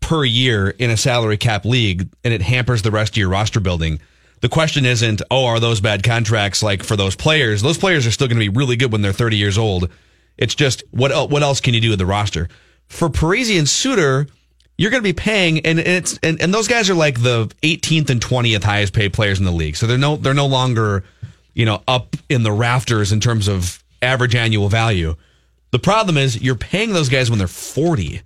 [0.00, 3.60] per year in a salary cap league, and it hampers the rest of your roster
[3.60, 4.00] building?
[4.40, 7.62] The question isn't, oh, are those bad contracts like for those players?
[7.62, 9.90] Those players are still going to be really good when they're 30 years old.
[10.36, 12.48] It's just what what else can you do with the roster?
[12.86, 14.28] For Parise and Suter,
[14.76, 17.50] you're going to be paying, and and it's and, and those guys are like the
[17.62, 19.76] 18th and 20th highest paid players in the league.
[19.76, 21.02] So they're no they're no longer,
[21.54, 25.16] you know, up in the rafters in terms of average annual value.
[25.72, 28.22] The problem is you're paying those guys when they're 40.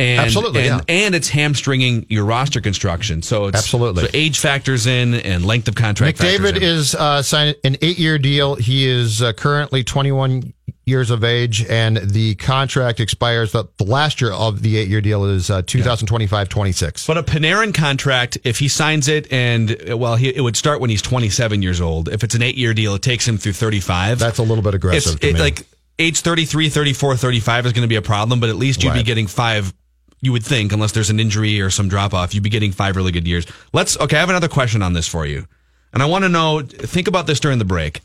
[0.00, 0.94] And, Absolutely, and, yeah.
[0.94, 3.20] and it's hamstringing your roster construction.
[3.20, 4.04] So it's Absolutely.
[4.04, 6.16] so age factors in and length of contract.
[6.16, 8.54] McDavid is uh, signed an eight-year deal.
[8.54, 10.54] He is uh, currently 21
[10.86, 13.52] years of age, and the contract expires.
[13.52, 17.06] The, the last year of the eight-year deal is uh, 2025-26.
[17.06, 20.88] But a Panarin contract, if he signs it, and well, he, it would start when
[20.88, 22.08] he's 27 years old.
[22.08, 24.18] If it's an eight year deal, it takes him through 35.
[24.18, 25.20] That's a little bit it's aggressive.
[25.20, 25.66] to it, like
[26.00, 29.02] age 33, 34, 35 is going to be a problem, but at least you'd be
[29.02, 29.72] getting five.
[30.22, 32.96] You would think, unless there's an injury or some drop off, you'd be getting five
[32.96, 33.46] really good years.
[33.72, 34.16] Let's okay.
[34.16, 35.46] I have another question on this for you,
[35.92, 36.60] and I want to know.
[36.62, 38.00] Think about this during the break.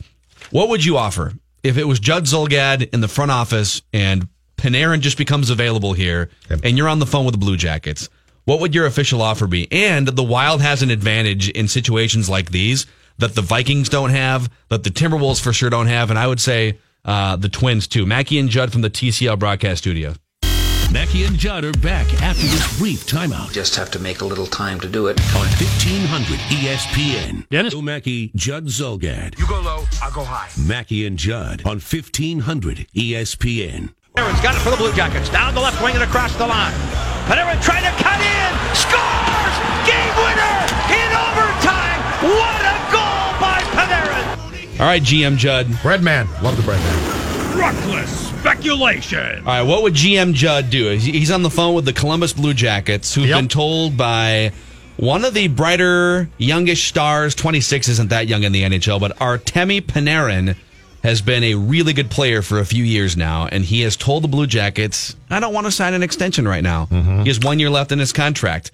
[0.52, 5.02] What would you offer if it was Judd Zulgad in the front office and Panarin
[5.02, 8.10] just becomes available here, and you're on the phone with the Blue Jackets?
[8.46, 9.68] What would your official offer be?
[9.72, 12.86] And the Wild has an advantage in situations like these
[13.18, 16.40] that the Vikings don't have, that the Timberwolves for sure don't have, and I would
[16.40, 18.06] say uh, the Twins too.
[18.06, 20.14] Mackey and Judd from the TCF broadcast studio.
[20.92, 23.52] Mackey and Judd are back after this brief timeout.
[23.52, 25.20] Just have to make a little time to do it.
[25.36, 27.48] On 1500 ESPN.
[27.50, 27.74] Dennis?
[27.74, 29.38] Joe Mackey, Judd Zulgad.
[29.38, 30.50] You go low, I'll go high.
[30.62, 33.94] Mackey and Judd on E 1500 ESPN.
[34.16, 35.30] Panarin's got it for the Blue Jackets.
[35.30, 36.74] Down the left wing and across the line.
[37.28, 38.52] Panarin trying to cut in.
[38.76, 39.56] Scores!
[39.84, 40.58] Game winner
[40.96, 42.00] in overtime.
[42.24, 44.80] What a goal by Panarin!
[44.80, 45.68] All right, GM Judd.
[45.82, 46.28] Bread man.
[46.42, 47.60] Love the bread man.
[47.60, 48.25] Reckless
[48.56, 49.40] speculation.
[49.40, 50.90] All right, what would GM Judd do?
[50.90, 54.52] He's- He's on the phone with the Columbus Blue Jackets, who've been told by
[54.98, 59.82] one of the brighter, youngish stars, 26 isn't that young in the NHL, but Artemi
[59.82, 60.56] Panarin
[61.04, 64.24] has been a really good player for a few years now, and he has told
[64.24, 66.88] the Blue Jackets, I don't want to sign an extension right now.
[66.92, 67.22] Mm-hmm.
[67.24, 68.72] He has one year left in his contract.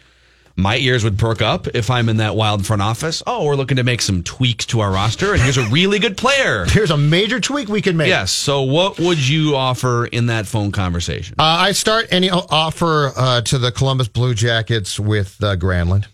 [0.55, 3.23] My ears would perk up if I'm in that wild front office.
[3.25, 6.17] Oh, we're looking to make some tweaks to our roster, and here's a really good
[6.17, 6.65] player.
[6.71, 8.07] Here's a major tweak we can make.
[8.07, 8.31] Yes.
[8.31, 11.35] So, what would you offer in that phone conversation?
[11.37, 16.07] Uh, I start any offer uh, to the Columbus Blue Jackets with uh, Granlund.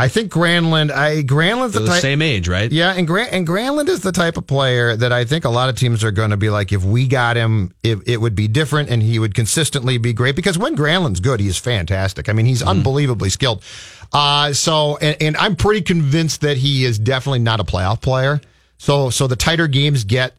[0.00, 0.90] I think Granlund.
[0.90, 2.00] I Granlund's the the type.
[2.00, 2.72] same age, right?
[2.72, 5.68] Yeah, and Gran, and Granlund is the type of player that I think a lot
[5.68, 8.48] of teams are going to be like, if we got him, it, it would be
[8.48, 10.36] different, and he would consistently be great.
[10.36, 12.28] Because when Granlund's good, he's fantastic.
[12.28, 13.62] I mean, he's unbelievably skilled.
[14.12, 18.40] Uh, so, and, and I'm pretty convinced that he is definitely not a playoff player.
[18.78, 20.34] So, so the tighter games get,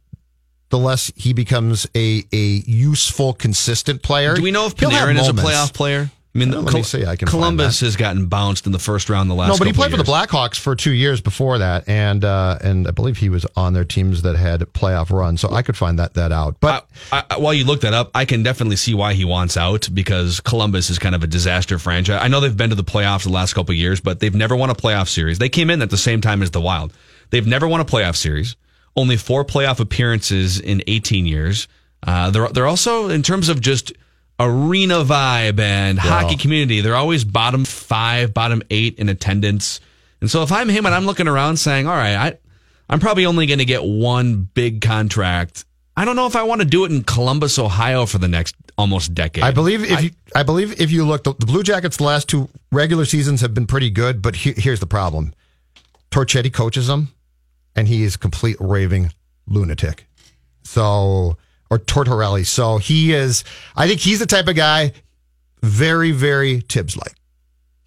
[0.69, 4.35] the less he becomes a a useful, consistent player.
[4.35, 6.09] Do we know if Panarin is a playoff player?
[6.33, 9.29] I mean, Let me see, I can Columbus has gotten bounced in the first round
[9.29, 9.49] the last.
[9.49, 10.03] No, but he played for the.
[10.03, 13.83] Blackhawks for two years before that, and uh, and I believe he was on their
[13.83, 15.41] teams that had playoff runs.
[15.41, 16.55] So I could find that that out.
[16.61, 19.57] But I, I, while you look that up, I can definitely see why he wants
[19.57, 22.21] out because Columbus is kind of a disaster franchise.
[22.23, 24.55] I know they've been to the playoffs the last couple of years, but they've never
[24.55, 25.37] won a playoff series.
[25.37, 26.93] They came in at the same time as the Wild.
[27.31, 28.55] They've never won a playoff series.
[28.95, 31.67] Only four playoff appearances in 18 years.
[32.03, 33.91] Uh, they're they're also in terms of just
[34.41, 36.81] arena vibe and hockey community.
[36.81, 39.79] They're always bottom five, bottom eight in attendance.
[40.19, 42.37] And so if I'm him and I'm looking around saying, all right, I,
[42.89, 45.65] I'm probably only going to get one big contract.
[45.95, 48.55] I don't know if I want to do it in Columbus, Ohio for the next
[48.77, 49.43] almost decade.
[49.43, 52.27] I believe if you, I believe if you look, the, the Blue Jackets the last
[52.29, 54.21] two regular seasons have been pretty good.
[54.21, 55.33] But he, here's the problem:
[56.09, 57.09] Torchetti coaches them,
[57.75, 59.13] and he is a complete raving
[59.47, 60.07] lunatic.
[60.63, 61.37] So,
[61.71, 62.45] or Tortorella.
[62.45, 63.43] So he is.
[63.75, 64.91] I think he's the type of guy,
[65.63, 67.15] very, very Thibs like.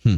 [0.02, 0.16] Hmm.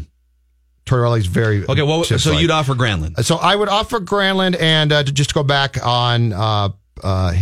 [0.86, 3.22] Tortorella's very Okay, well, so you'd offer Granlund.
[3.24, 6.68] So I would offer Granlund and uh, to just go back on uh,
[7.02, 7.34] uh,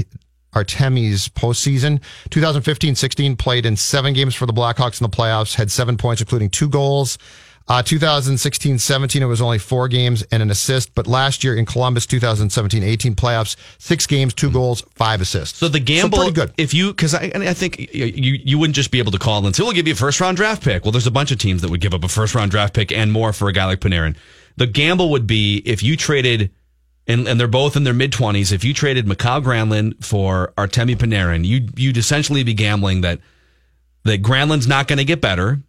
[0.54, 2.00] Artemi's postseason.
[2.30, 6.48] 2015-16 played in seven games for the Blackhawks in the playoffs, had seven points, including
[6.48, 7.18] two goals.
[7.66, 10.94] Uh, 2016-17, it was only four games and an assist.
[10.94, 15.58] But last year in Columbus, 2017-18 playoffs, six games, two goals, five assists.
[15.58, 16.52] So the gamble, pretty good.
[16.58, 19.56] if you, because I, I think you, you wouldn't just be able to call and
[19.56, 21.62] say, "We'll give you a first round draft pick." Well, there's a bunch of teams
[21.62, 23.80] that would give up a first round draft pick and more for a guy like
[23.80, 24.14] Panarin.
[24.56, 26.50] The gamble would be if you traded,
[27.06, 28.52] and, and they're both in their mid twenties.
[28.52, 33.20] If you traded Mikael Granlund for Artemi Panarin, you you'd essentially be gambling that
[34.04, 35.62] that Granlund's not going to get better.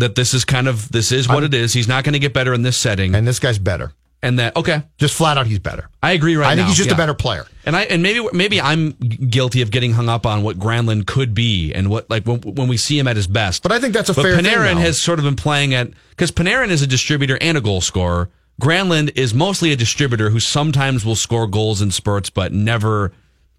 [0.00, 1.72] That this is kind of this is what it is.
[1.72, 3.92] He's not going to get better in this setting, and this guy's better.
[4.22, 5.88] And that okay, just flat out, he's better.
[6.02, 6.36] I agree.
[6.36, 6.94] Right I think now, he's just yeah.
[6.94, 7.46] a better player.
[7.64, 11.32] And I and maybe maybe I'm guilty of getting hung up on what Granlund could
[11.32, 13.62] be and what like when, when we see him at his best.
[13.62, 15.90] But I think that's a but fair thing Panarin has sort of been playing at
[16.10, 18.28] because Panarin is a distributor and a goal scorer.
[18.60, 23.12] Granlund is mostly a distributor who sometimes will score goals in spurts, but never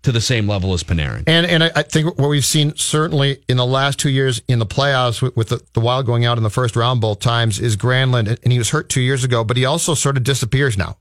[0.03, 1.23] to the same level as Panarin.
[1.27, 4.59] And and I, I think what we've seen certainly in the last two years in
[4.59, 7.59] the playoffs with, with the, the Wild going out in the first round both times
[7.59, 10.77] is Granlund, and he was hurt two years ago, but he also sort of disappears
[10.77, 10.97] now.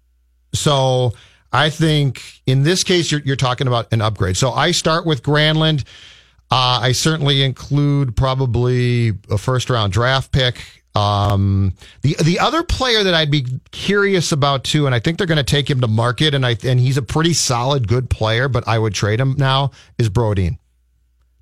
[0.53, 1.13] So
[1.53, 4.37] I think in this case you're, you're talking about an upgrade.
[4.37, 5.85] So I start with Granlund.
[6.51, 10.80] Uh, I certainly include probably a first round draft pick.
[10.95, 15.27] Um, the the other player that I'd be curious about too, and I think they're
[15.27, 18.49] going to take him to market, and I and he's a pretty solid, good player,
[18.49, 20.59] but I would trade him now is Brodin.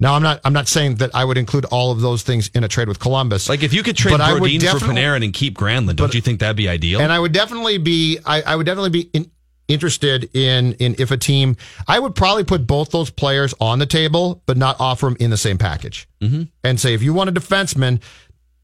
[0.00, 2.62] Now I'm not I'm not saying that I would include all of those things in
[2.62, 3.48] a trade with Columbus.
[3.48, 6.40] Like if you could trade but Brodin for Panarin and keep Granlund, don't you think
[6.40, 7.00] that'd be ideal?
[7.00, 9.30] and I would definitely be I, I would definitely be in,
[9.66, 11.56] interested in in if a team
[11.86, 15.30] I would probably put both those players on the table, but not offer them in
[15.30, 16.08] the same package.
[16.20, 16.44] Mm-hmm.
[16.62, 18.00] And say if you want a defenseman,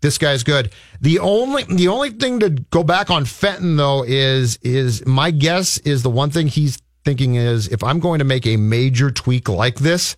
[0.04, 0.70] this guy's good.
[1.00, 5.78] The only the only thing to go back on Fenton though is is my guess
[5.78, 9.48] is the one thing he's thinking is if I'm going to make a major tweak
[9.48, 10.16] like this,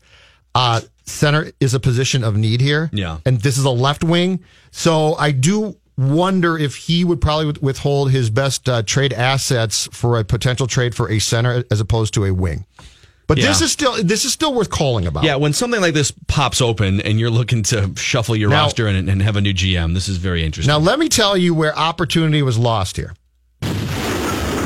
[0.56, 2.90] uh center is a position of need here.
[2.92, 3.18] Yeah.
[3.24, 4.42] And this is a left wing.
[4.72, 10.18] So I do wonder if he would probably withhold his best uh, trade assets for
[10.18, 12.66] a potential trade for a center as opposed to a wing.
[13.28, 13.46] But Yeah.
[13.48, 15.24] this is still this is still worth calling about.
[15.24, 18.86] Yeah, when something like this pops open and you're looking to shuffle your Now- roster
[18.86, 20.70] and, and have a new GM, this is very interesting.
[20.72, 23.14] Now let me tell you where opportunity was lost here.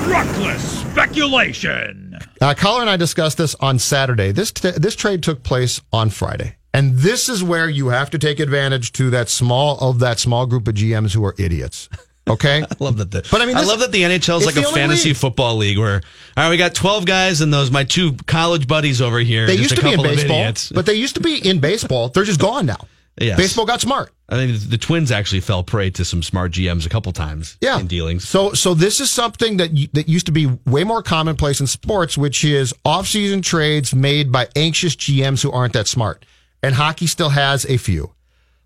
[0.06, 2.18] Reckless speculation.
[2.40, 4.32] Uh, Collar and I discussed this on Saturday.
[4.32, 8.18] This t- this trade took place on Friday, and this is where you have to
[8.18, 11.88] take advantage to that small of that small group of GMs who are idiots.
[12.29, 13.11] Okay, I love that.
[13.11, 15.16] The, But I mean, I love that the NHL is like a fantasy league.
[15.16, 16.03] football league where
[16.37, 19.47] all right, we got twelve guys and those my two college buddies over here.
[19.47, 22.09] they used to be in baseball, but they used to be in baseball.
[22.09, 22.87] They're just gone now.
[23.18, 23.37] Yes.
[23.37, 24.12] Baseball got smart.
[24.31, 27.59] I mean, the Twins actually fell prey to some smart GMs a couple times.
[27.61, 27.79] Yeah.
[27.79, 28.27] in dealings.
[28.27, 32.16] So so this is something that that used to be way more commonplace in sports,
[32.16, 36.25] which is off-season trades made by anxious GMs who aren't that smart.
[36.62, 38.12] And hockey still has a few.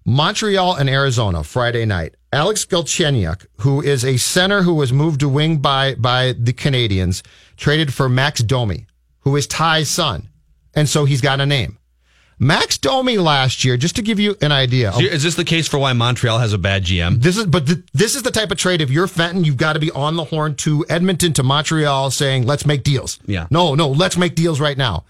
[0.05, 2.15] Montreal and Arizona Friday night.
[2.33, 7.23] Alex Galchenyuk, who is a center who was moved to wing by by the Canadiens,
[7.57, 8.87] traded for Max Domi,
[9.21, 10.29] who is Ty's son,
[10.75, 11.79] and so he's got a name.
[12.39, 15.69] Max Domi last year, just to give you an idea, So is this the case
[15.69, 17.23] for why Montreal has a bad GM?
[17.23, 18.81] this is, but th- this is the type of trade.
[18.83, 22.45] If you're Fenton, you've got to be on the horn to Edmonton to Montreal, saying,
[22.45, 23.47] "Let's make deals." Yeah.
[23.51, 25.05] No, no, let's make deals right now.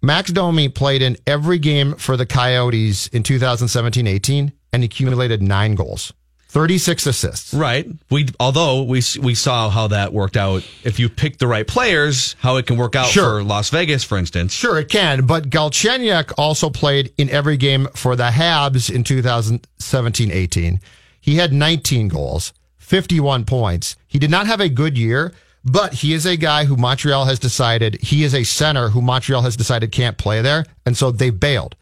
[0.00, 6.12] Max Domi played in every game for the Coyotes in 2017-18 and accumulated nine goals,
[6.48, 7.52] 36 assists.
[7.52, 7.86] Right.
[8.10, 10.62] We although we we saw how that worked out.
[10.84, 13.40] If you pick the right players, how it can work out Sure.
[13.40, 14.52] for Las Vegas, for instance.
[14.52, 20.80] Sure, it can, but Galchenyuk also played in every game for the Habs in 2017-18.
[21.20, 23.96] He had 19 goals, 51 points.
[24.06, 25.34] He did not have a good year,
[25.64, 29.42] but he is a guy who Montreal has decided he is a center who Montreal
[29.42, 31.74] has decided can't play there, and so they bailed.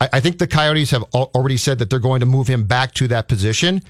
[0.00, 2.64] I, I think the Coyotes have al- already said that they're going to move him
[2.64, 3.82] back to that position.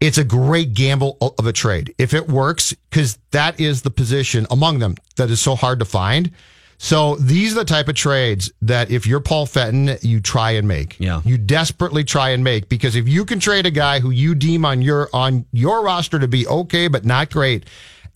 [0.00, 4.46] It's a great gamble of a trade if it works, because that is the position
[4.50, 6.30] among them that is so hard to find.
[6.76, 10.66] So these are the type of trades that if you're Paul Fenton, you try and
[10.68, 10.98] make.
[10.98, 11.22] Yeah.
[11.24, 14.64] You desperately try and make because if you can trade a guy who you deem
[14.64, 17.64] on your on your roster to be okay but not great,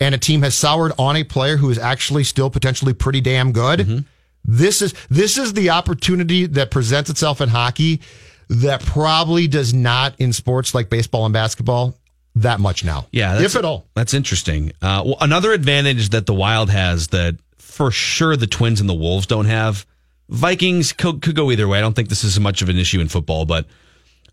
[0.00, 3.52] and a team has soured on a player who is actually still potentially pretty damn
[3.52, 4.04] good,
[4.44, 8.00] this is this is the opportunity that presents itself in hockey
[8.48, 11.94] that probably does not in sports like baseball and basketball
[12.36, 13.06] that much now.
[13.12, 13.86] Yeah, that's, if at all.
[13.94, 14.72] That's interesting.
[14.80, 18.94] Uh, well, another advantage that the Wild has that for sure the Twins and the
[18.94, 19.86] Wolves don't have.
[20.30, 21.78] Vikings could, could go either way.
[21.78, 23.66] I don't think this is much of an issue in football, but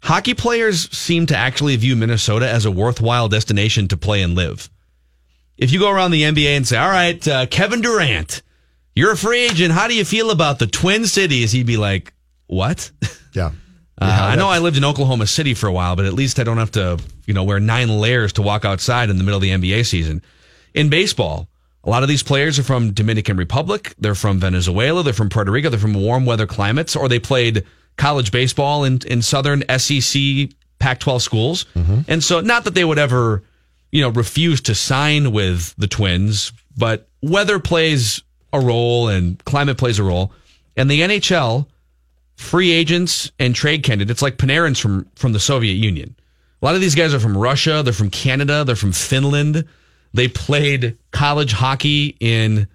[0.03, 4.69] hockey players seem to actually view Minnesota as a worthwhile destination to play and live.
[5.57, 8.41] If you go around the NBA and say, "All right, uh, Kevin Durant,
[8.95, 9.73] you're a free agent.
[9.73, 12.13] How do you feel about the Twin Cities?" He'd be like,
[12.47, 12.91] "What?"
[13.33, 13.51] Yeah.
[14.01, 16.43] Uh, I know I lived in Oklahoma City for a while, but at least I
[16.43, 19.41] don't have to, you know, wear nine layers to walk outside in the middle of
[19.41, 20.21] the NBA season.
[20.73, 21.49] In baseball,
[21.83, 25.51] a lot of these players are from Dominican Republic, they're from Venezuela, they're from Puerto
[25.51, 27.65] Rico, they're from warm weather climates, or they played
[27.97, 30.49] college baseball in, in southern SEC
[30.79, 31.65] Pac-12 schools.
[32.07, 33.43] And so, not that they would ever,
[33.95, 38.21] you know, refuse to sign with the Twins, but weather plays
[38.51, 40.33] a role and climate plays a role.
[40.75, 41.65] And the NHL
[42.35, 46.13] free agents and trade candidates like Panarin's from from the Soviet Union.
[46.61, 49.63] A lot of these guys are from Russia, they're from Canada, they're from Finland.
[50.13, 52.67] They played college hockey in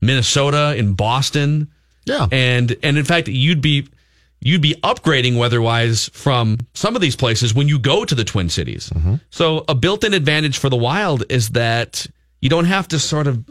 [0.00, 1.68] Minnesota, in Boston.
[2.06, 2.28] Yeah.
[2.32, 3.88] And and in fact, you'd be
[4.44, 8.48] you'd be upgrading weather-wise from some of these places when you go to the Twin
[8.48, 8.90] Cities.
[9.30, 12.06] So a built-in advantage for the Wild is that
[12.40, 13.44] you don't have to sort of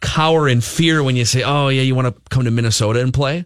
[0.00, 3.14] cower in fear when you say, "Oh, yeah, you want to come to Minnesota and
[3.14, 3.44] play."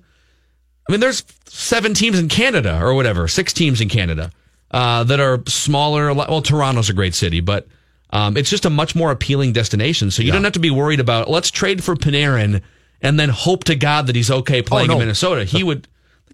[0.89, 4.31] I mean, there's seven teams in Canada or whatever, six teams in Canada
[4.71, 6.13] uh, that are smaller.
[6.15, 7.67] Well, Toronto's a great city, but
[8.11, 10.11] um, it's just a much more appealing destination.
[10.11, 12.63] So you don't have to be worried about let's trade for Panarin
[13.03, 14.95] and then hope to God that he's okay playing no.
[14.95, 15.45] in Minnesota.
[15.45, 15.87] He would.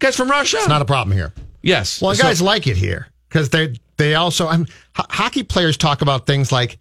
[0.02, 0.56] The guy's from Russia.
[0.58, 1.32] It's not a problem here.
[1.62, 2.02] yes.
[2.02, 6.02] Well, So- guys like it here because they they also I'm, ho- hockey players talk
[6.02, 6.78] about things like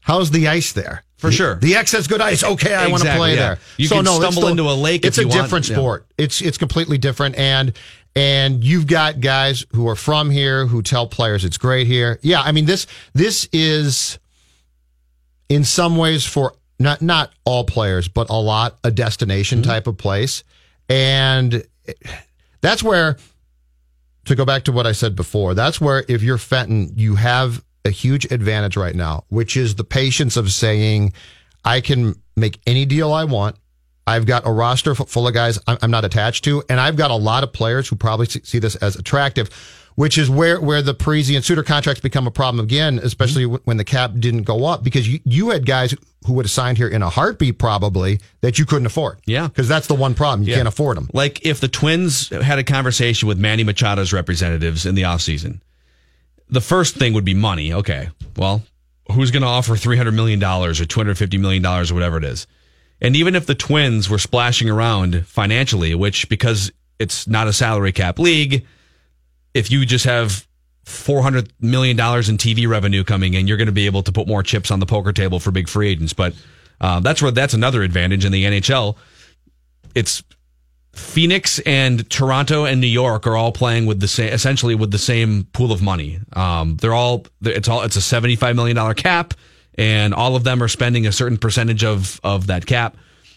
[0.00, 1.54] how's the ice there For sure.
[1.56, 2.42] The X has good ice.
[2.42, 3.36] Okay, I want to play yeah.
[3.36, 3.58] there.
[3.76, 5.76] You can stumble into a lake if It's a you want, different yeah.
[5.76, 6.06] sport.
[6.18, 7.72] It's it's completely different and.
[8.16, 12.20] And you've got guys who are from here who tell players it's great here.
[12.22, 14.20] Yeah, I mean this this is
[15.48, 19.70] in some ways for not not all players, but a lot a destination Mm-hmm.
[19.70, 20.44] type of place.
[20.88, 21.64] And
[22.64, 23.16] that's where
[24.24, 27.62] to go back to what I said before, that's where if you're Fenton, you have
[27.84, 31.12] a huge advantage right now, which is the patience of saying,
[31.64, 33.56] I can make any deal I want.
[34.06, 37.16] I've got a roster full of guys I'm not attached to, and I've got a
[37.16, 39.48] lot of players who probably see this as attractive.
[39.96, 43.56] Which is where where the Parise and Suter contracts become a problem again, especially Mm-hmm.
[43.64, 45.94] when the cap didn't go up because you, you had guys
[46.26, 49.18] who would have signed here in a heartbeat probably that you couldn't afford.
[49.26, 49.46] Yeah.
[49.46, 50.56] because that's the one problem you Yeah.
[50.56, 51.08] can't afford them.
[51.12, 55.60] Like if the Twins had a conversation with Manny Machado's representatives in the offseason,
[56.48, 57.72] the first thing would be money.
[57.72, 58.62] Okay, well,
[59.12, 62.46] who's going to offer $300 million or $250 million or whatever it is?
[63.00, 67.92] And even if the Twins were splashing around financially, which because it's not a salary
[67.92, 68.64] cap league,
[69.54, 70.46] if you just have
[70.84, 74.42] $400 million in TV revenue coming in, you're going to be able to put more
[74.42, 76.12] chips on the poker table for big free agents.
[76.12, 76.34] But
[76.80, 78.96] uh, that's where that's another advantage in the NHL.
[79.94, 80.22] It's
[80.92, 84.98] Phoenix and Toronto and New York are all playing with the same, essentially with the
[84.98, 86.20] same pool of money.
[86.34, 89.34] Um, they're all, it's all, it's a seventy-five million dollar cap,
[89.76, 92.96] and all of them are spending a certain percentage of of that cap.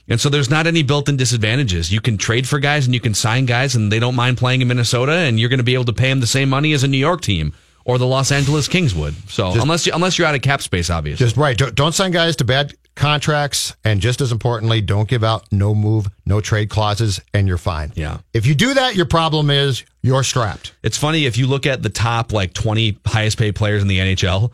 [0.10, 1.92] And so there's not any built-in disadvantages.
[1.92, 4.62] You can trade for guys and you can sign guys, and they don't mind playing
[4.62, 6.84] in Minnesota, and you're going to be able to pay them the same money as
[6.84, 7.54] a New York team
[7.84, 9.16] or the Los Angeles Kings would.
[9.30, 11.26] So Just- unless you, unless you're out of cap space, obviously.
[11.26, 11.58] Just right.
[11.58, 15.74] Don't, don't sign guys to bad contracts, and just as importantly, don't give out no
[15.76, 17.94] move, no trade clauses, and you're fine.
[17.96, 18.20] Yeah.
[18.34, 20.74] If you do that, your problem is you're strapped.
[20.84, 24.00] It's funny if you look at the top like 20 highest paid players in the
[24.00, 24.52] NHL,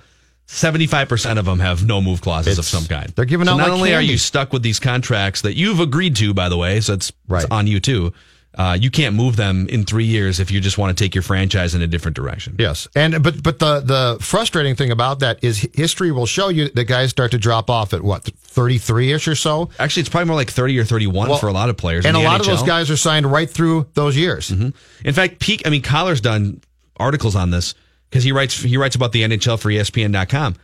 [0.54, 3.10] 75% of them have no move clauses of some kind.
[3.16, 5.80] they're giving so out not like only are you stuck with these contracts that you've
[5.80, 8.14] agreed to, by the way, so it's, it's on you too.
[8.56, 11.24] Uh, you can't move them in three years if you just want to take your
[11.24, 12.56] franchise in a different direction.
[12.60, 16.70] Yes, and but but the the frustrating thing about that is history will show you
[16.70, 19.72] that guys start to drop off at what thirty three ish or so.
[19.80, 22.06] Actually, it's probably more like 30 or 31 Well, for a lot of players.
[22.06, 24.52] and a lot of those guys are signed right through those years.
[24.52, 24.74] In
[25.14, 25.64] fact, peak.
[25.66, 26.62] I mean, Collar's done
[26.98, 27.74] articles on this
[28.14, 30.56] because he writes he writes about the NHL for ESPN.com.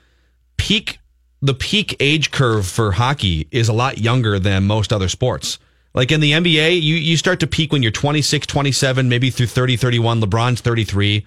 [0.57, 0.99] Peak
[1.41, 5.57] the peak age curve for hockey is a lot younger than most other sports.
[5.95, 9.47] Like in the NBA, you you start to peak when you're 26, 27, maybe through
[9.47, 10.21] 30, 31.
[10.21, 11.25] LeBron's 33.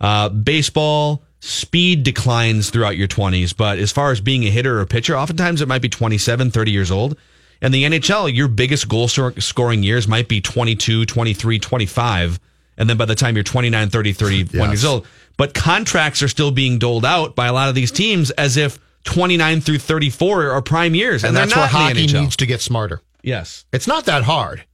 [0.00, 4.80] Uh, baseball speed declines throughout your 20s, but as far as being a hitter or
[4.80, 7.16] a pitcher, oftentimes it might be 27, 30 years old.
[7.62, 12.40] And the NHL, your biggest goal scoring years might be 22, 23, 25.
[12.78, 14.68] And then by the time you're 29, 30, 31 Yes.
[14.70, 15.06] years old.
[15.40, 18.78] But contracts are still being doled out by a lot of these teams as if
[19.04, 21.24] 29 through 34 are prime years.
[21.24, 23.00] And, And, that's where hockey needs to get smarter.
[23.22, 23.64] yes.
[23.72, 24.66] It's not that hard.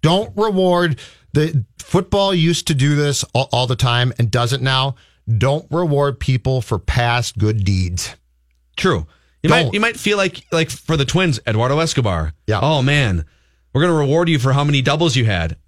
[0.00, 0.98] Don't reward
[1.34, 4.94] the football used to do this all, all the time and does it now.
[5.28, 8.16] Don't reward people for past good deeds.
[8.78, 9.06] True.
[9.42, 9.64] You Don't.
[9.66, 12.32] might you might feel like like for the twins, Eduardo Escobar.
[12.46, 12.60] Yeah.
[12.62, 13.26] Oh man,
[13.74, 15.58] we're gonna reward you for how many doubles you had.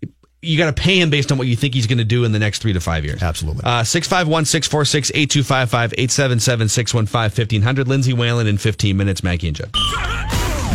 [0.47, 2.33] You got to pay him based on what you think he's going to do in
[2.33, 3.23] the next three to five years.
[3.23, 3.63] Absolutely.
[3.65, 7.89] Uh, 651 646 8255 877 615 1500.
[7.89, 9.23] Lindsay Whalen in 15 minutes.
[9.23, 9.71] Mackey and Judd.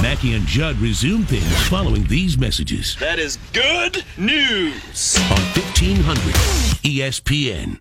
[0.01, 5.17] Mackey and Judd resume things following these messages That is good news.
[5.29, 6.33] on 1500
[6.83, 7.79] ESPN.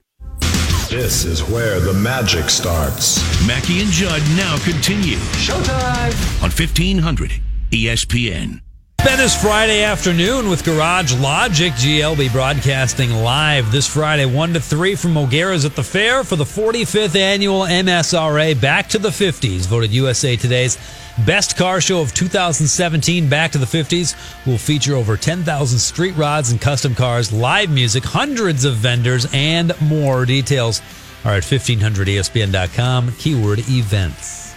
[0.91, 3.19] This is where the magic starts.
[3.47, 5.17] Mackey and Judd now continue.
[5.39, 7.31] Showtime on E 1500
[7.71, 8.61] ESPN.
[9.03, 11.73] Then is Friday afternoon with Garage Logic.
[11.73, 16.45] GLB broadcasting live this Friday, 1 to 3 from O'Gara's at the fair for the
[16.45, 20.77] 45th annual MSRA Back to the 50s, voted USA Today's
[21.25, 23.27] best car show of 2017.
[23.27, 24.15] Back to the 50s
[24.47, 29.73] will feature over 10,000 street rods and custom cars, live music, hundreds of vendors, and
[29.81, 30.27] more.
[30.27, 30.83] Details
[31.25, 34.55] are at 1500ESPN.com, keyword events.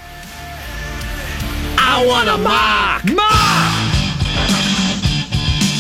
[1.78, 3.06] I want a mock.
[3.16, 4.13] Mock.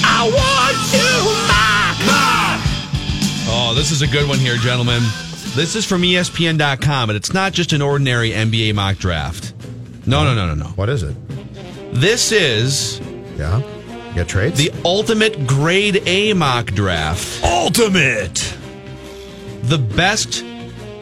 [0.05, 1.03] I want to
[1.47, 1.97] mock.
[2.05, 2.59] Mock.
[3.49, 5.01] Oh, this is a good one here, gentlemen.
[5.55, 9.53] This is from ESPN.com, and it's not just an ordinary NBA mock draft.
[10.05, 10.65] No, no, no, no, no.
[10.71, 11.15] What is it?
[11.93, 12.99] This is
[13.37, 13.61] Yeah.
[14.09, 14.57] You got trades?
[14.57, 17.43] the ultimate grade A mock draft.
[17.43, 18.55] Ultimate!
[19.63, 20.43] The best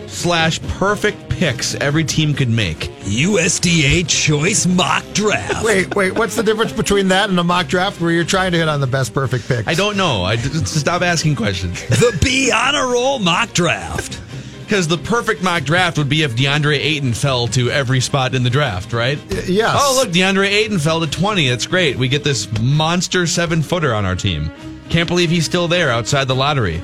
[0.07, 2.77] slash perfect picks every team could make.
[3.01, 5.65] USDA Choice Mock Draft.
[5.65, 6.13] Wait, wait.
[6.13, 8.79] What's the difference between that and a mock draft where you're trying to hit on
[8.79, 9.67] the best perfect pick?
[9.67, 10.23] I don't know.
[10.23, 11.81] I just stop asking questions.
[11.87, 14.21] The Be on a Roll Mock Draft.
[14.61, 18.43] Because the perfect mock draft would be if DeAndre Ayton fell to every spot in
[18.43, 19.17] the draft, right?
[19.47, 19.75] yes.
[19.75, 21.49] Oh, look, DeAndre Ayton fell to 20.
[21.49, 21.97] That's great.
[21.97, 24.51] We get this monster seven footer on our team.
[24.89, 26.83] Can't believe he's still there outside the lottery.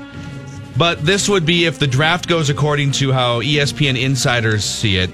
[0.77, 5.09] But this would be if the draft goes according to how ESPN insiders see it.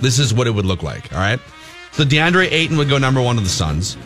[0.00, 1.12] This is what it would look like.
[1.12, 1.40] All right.
[1.92, 3.96] So DeAndre Ayton would go number one of the Suns.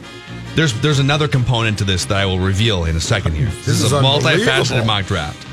[0.55, 3.47] There's there's another component to this that I will reveal in a second here.
[3.47, 5.47] This, This is, is a multifaceted mock draft.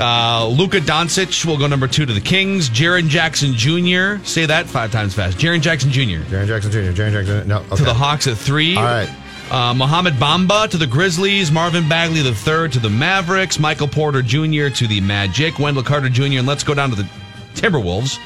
[0.00, 2.70] Uh, Luka Doncic will go number two to the Kings.
[2.70, 4.24] Jaren Jackson Jr.
[4.24, 5.38] Say that five times fast.
[5.38, 6.22] Jaren Jackson Jr.
[6.30, 6.78] Jaren Jackson Jr.
[6.92, 7.48] Jaren Jackson.
[7.48, 7.58] No.
[7.58, 7.76] Okay.
[7.76, 8.76] to the Hawks at three.
[8.76, 9.08] All right.
[9.50, 14.68] Uh, Mohamed Bamba to the Grizzlies, Marvin Bagley III to the Mavericks, Michael Porter Jr.
[14.68, 16.38] to the Magic, Wendell Carter Jr.
[16.38, 17.08] And let's go down to the
[17.54, 18.18] Timberwolves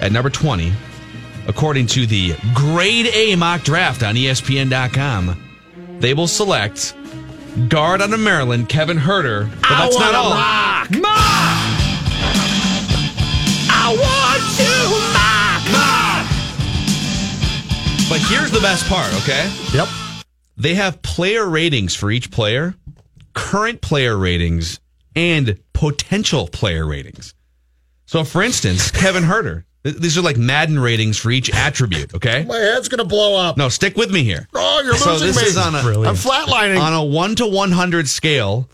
[0.00, 0.70] at number 20.
[1.46, 5.42] According to the grade A mock draft on ESPN.com,
[5.98, 6.94] they will select
[7.68, 9.48] guard out of Maryland, Kevin Huerter.
[9.62, 10.30] But I that's not want a all.
[10.30, 10.88] mock.
[13.70, 14.68] I want to
[15.72, 16.28] mock.
[18.10, 19.50] But here's the best part, okay?
[19.72, 19.88] Yep.
[20.58, 22.74] They have player ratings for each player,
[23.32, 24.80] current player ratings,
[25.16, 27.34] and potential player ratings.
[28.06, 32.44] So, for instance, Kevin Huerter, these are like Madden ratings for each attribute, okay?
[32.44, 33.56] My head's going to blow up.
[33.56, 34.48] No, stick with me here.
[34.52, 35.42] Oh, you're so losing this me.
[35.44, 36.80] is on a I'm flatlining.
[36.80, 38.68] on a one to one hundred scale.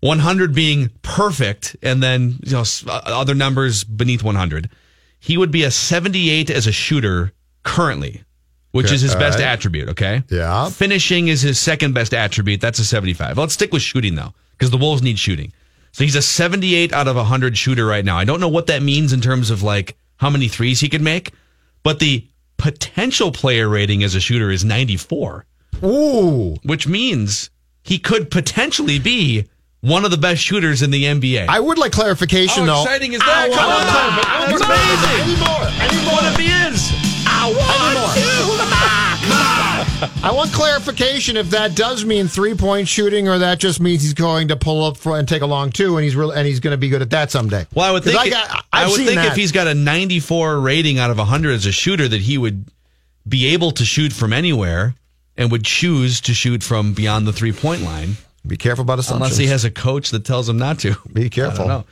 [0.00, 4.70] One hundred being perfect, and then you know uh, other numbers beneath one hundred.
[5.18, 7.32] He would be a seventy-eight as a shooter
[7.64, 8.22] currently,
[8.72, 9.88] which is his best attribute.
[9.90, 10.68] Okay, Yeah.
[10.70, 12.60] Finishing is his second best attribute.
[12.60, 13.36] That's a seventy-five.
[13.38, 15.52] Let's stick with shooting though, because the Wolves need shooting.
[15.92, 18.16] So he's a seventy-eight out of hundred shooter right now.
[18.18, 21.02] I don't know what that means in terms of like how many threes he could
[21.02, 21.32] make,
[21.82, 22.26] but the
[22.58, 25.44] potential player rating as a shooter is ninety-four
[25.84, 26.56] Ooh.
[26.64, 27.50] which means
[27.84, 29.46] he could potentially be
[29.80, 31.46] one of the best shooters in the NBA.
[31.48, 32.82] I would like clarification, How though.
[32.82, 33.28] exciting is that?
[33.28, 33.94] I Come want on.
[33.94, 34.26] clarification.
[34.28, 35.06] I want That's clarification.
[35.06, 35.38] amazing.
[35.38, 35.88] I more.
[35.88, 36.14] Need more.
[36.14, 36.92] what if he is?
[37.26, 38.27] I want.
[40.22, 44.14] I want clarification if that does mean three point shooting or that just means he's
[44.14, 46.60] going to pull up front and take a long two and he's real and he's
[46.60, 47.66] going to be good at that someday.
[47.74, 48.26] Well, I would 'Cause think.
[48.26, 49.26] I, got, I would think that.
[49.32, 52.64] if he's got a 94 rating out of 100 as a shooter, that he would
[53.28, 54.94] be able to shoot from anywhere
[55.36, 58.16] and would choose to shoot from beyond the three point line.
[58.46, 59.32] be careful about assumptions.
[59.32, 60.94] Unless he has a coach that tells him not to.
[61.12, 61.64] Be careful.
[61.64, 61.84] I don't know.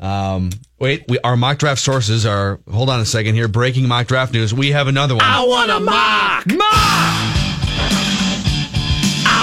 [0.00, 0.50] Um,
[0.80, 2.58] wait, we, our mock draft sources are.
[2.70, 3.46] Hold on a second here.
[3.48, 4.52] Breaking mock draft news.
[4.52, 5.24] We have another one.
[5.24, 6.46] I want a mock.
[6.52, 7.43] Mock.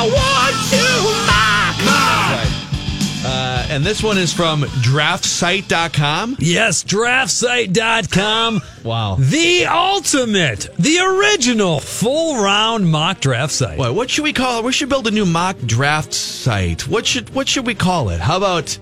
[0.01, 0.81] I want to
[1.27, 1.77] mock.
[1.85, 2.47] Mock.
[3.23, 6.37] Uh, and this one is from draftsite.com.
[6.39, 8.61] Yes, draftsite.com.
[8.83, 9.17] Wow.
[9.19, 13.77] The ultimate, the original full round mock draft site.
[13.77, 14.65] What, what should we call it?
[14.65, 16.87] We should build a new mock draft site.
[16.87, 18.19] What should what should we call it?
[18.19, 18.75] How about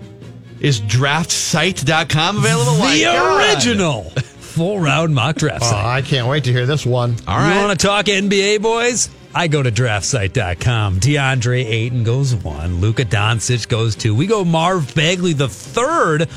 [0.62, 2.74] is draftsite.com available?
[2.76, 3.56] The My God.
[3.58, 5.86] original full round mock draft Oh, site.
[5.86, 7.18] I can't wait to hear this one.
[7.28, 9.10] All You want to talk NBA, boys?
[9.34, 11.00] I go to draftsite.com.
[11.00, 12.82] DeAndre Ayton goes one.
[12.82, 14.16] Luka Doncic goes two.
[14.16, 16.28] We go Marv Bagley the third.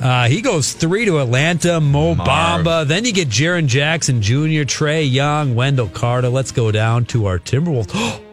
[0.00, 1.78] Uh, he goes three to Atlanta.
[1.80, 2.64] Mo Marv.
[2.64, 2.86] Bamba.
[2.86, 6.30] Then you get Jaren Jackson Jr., Trae Young, Wendell Carter.
[6.30, 8.20] Let's go down to our Timberwolves.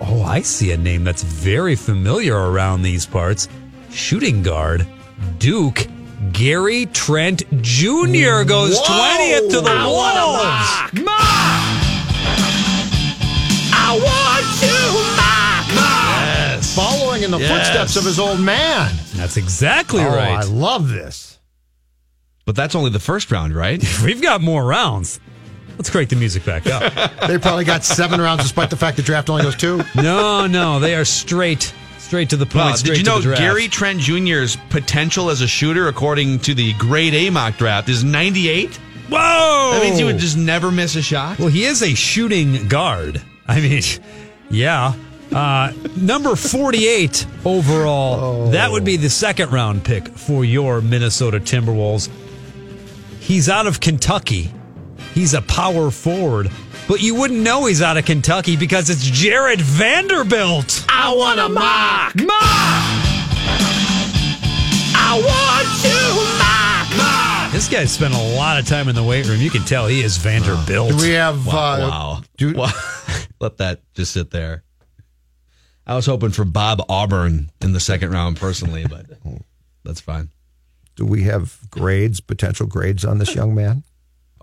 [0.00, 3.48] Oh, I see a name that's very familiar around these parts.
[3.90, 4.86] Shooting guard
[5.38, 5.86] Duke
[6.32, 8.42] Gary Trent Jr.
[8.42, 8.84] goes Whoa.
[8.84, 11.83] 20th to the Wolves.
[13.94, 14.72] I want to
[15.16, 15.74] mock.
[15.74, 16.20] Mock.
[16.24, 16.74] Yes.
[16.74, 17.50] Following in the Yes.
[17.50, 18.92] footsteps of his old man.
[19.14, 20.30] That's exactly Oh, right.
[20.38, 21.38] I love this.
[22.44, 23.82] But that's only the first round, right?
[24.04, 25.20] We've got more rounds.
[25.76, 26.92] Let's crank the music back up.
[27.28, 29.82] They probably got seven rounds despite the fact the draft only goes two.
[29.96, 32.56] no, no, they are straight, straight to the point.
[32.66, 33.36] Wow, straight did you know.
[33.36, 38.04] Gary Trent Jr.'s potential as a shooter, according to the grade A mock draft, is
[38.04, 38.76] 98?
[39.08, 39.70] Whoa!
[39.74, 41.38] That means he would just never miss a shot.
[41.38, 43.22] Well, he is a shooting guard.
[43.48, 43.82] I mean,
[44.50, 44.94] yeah.
[45.32, 48.50] Uh, number 48 overall.
[48.50, 52.08] That would be the second round pick for your Minnesota Timberwolves.
[53.20, 54.52] He's out of Kentucky.
[55.14, 56.50] He's a power forward.
[56.86, 60.84] But you wouldn't know he's out of Kentucky because it's Jared Vanderbilt.
[60.88, 62.14] I want to mock.
[62.16, 63.04] Mock.
[64.96, 65.94] I want to
[66.38, 66.96] mock.
[66.98, 67.52] Mock.
[67.52, 69.40] This guy spent a lot of time in the weight room.
[69.40, 70.90] You can tell he is Vanderbilt.
[70.90, 71.46] Do we have.
[71.46, 71.54] Wow.
[71.54, 72.22] uh, wow.
[72.36, 72.70] do- Wow.
[73.44, 74.64] Let that just sit there.
[75.86, 79.04] I was hoping for Bob Auburn in the second round personally, but
[79.84, 80.30] that's fine.
[80.96, 83.82] Do we have grades, potential grades on this young man?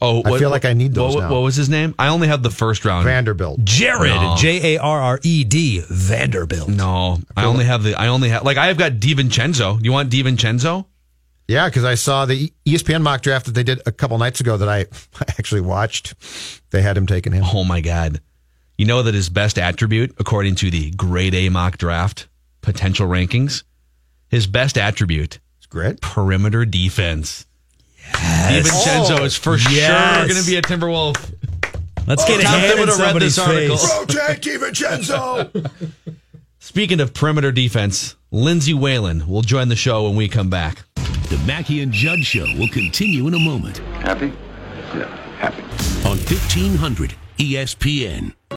[0.04, 1.32] Oh, I feel like I need those What, now.
[1.32, 1.96] what was his name?
[1.98, 3.06] I only have the first round.
[3.06, 3.64] Vanderbilt.
[3.64, 4.36] Jared, No.
[4.38, 6.70] J A R R E D, Vanderbilt.
[6.70, 7.96] No, I only have the.
[7.96, 9.84] I only have like I've got DiVincenzo.
[9.84, 10.86] You want DiVincenzo?
[11.48, 14.58] Yeah, because I saw the ESPN mock draft that they did a couple nights ago
[14.58, 14.86] that I
[15.28, 16.14] actually watched.
[16.70, 17.44] They had him taking him.
[17.46, 18.22] Oh my god!
[18.82, 22.28] You know that his best attribute, according to the Grade A mock draft
[22.62, 23.62] potential rankings,
[24.28, 26.02] his best attribute is great.
[26.02, 27.46] perimeter defense.
[28.12, 30.18] DiVincenzo Oh, is for oh, yes.
[30.18, 31.32] sure going to be a Timberwolf.
[32.08, 33.78] Let's get oh, a Tom hand would in have read this somebody's article.
[33.78, 34.00] face.
[34.00, 35.72] Rotate DiVincenzo.
[36.60, 40.82] Speaking of perimeter defense, Lindsay Whalen will join the show when we come back.
[41.30, 44.34] The Mackey and Judd Show will continue in a moment Happy?
[44.96, 45.06] Yeah,
[45.38, 45.62] happy.
[46.10, 48.34] on E 1500 ESPN.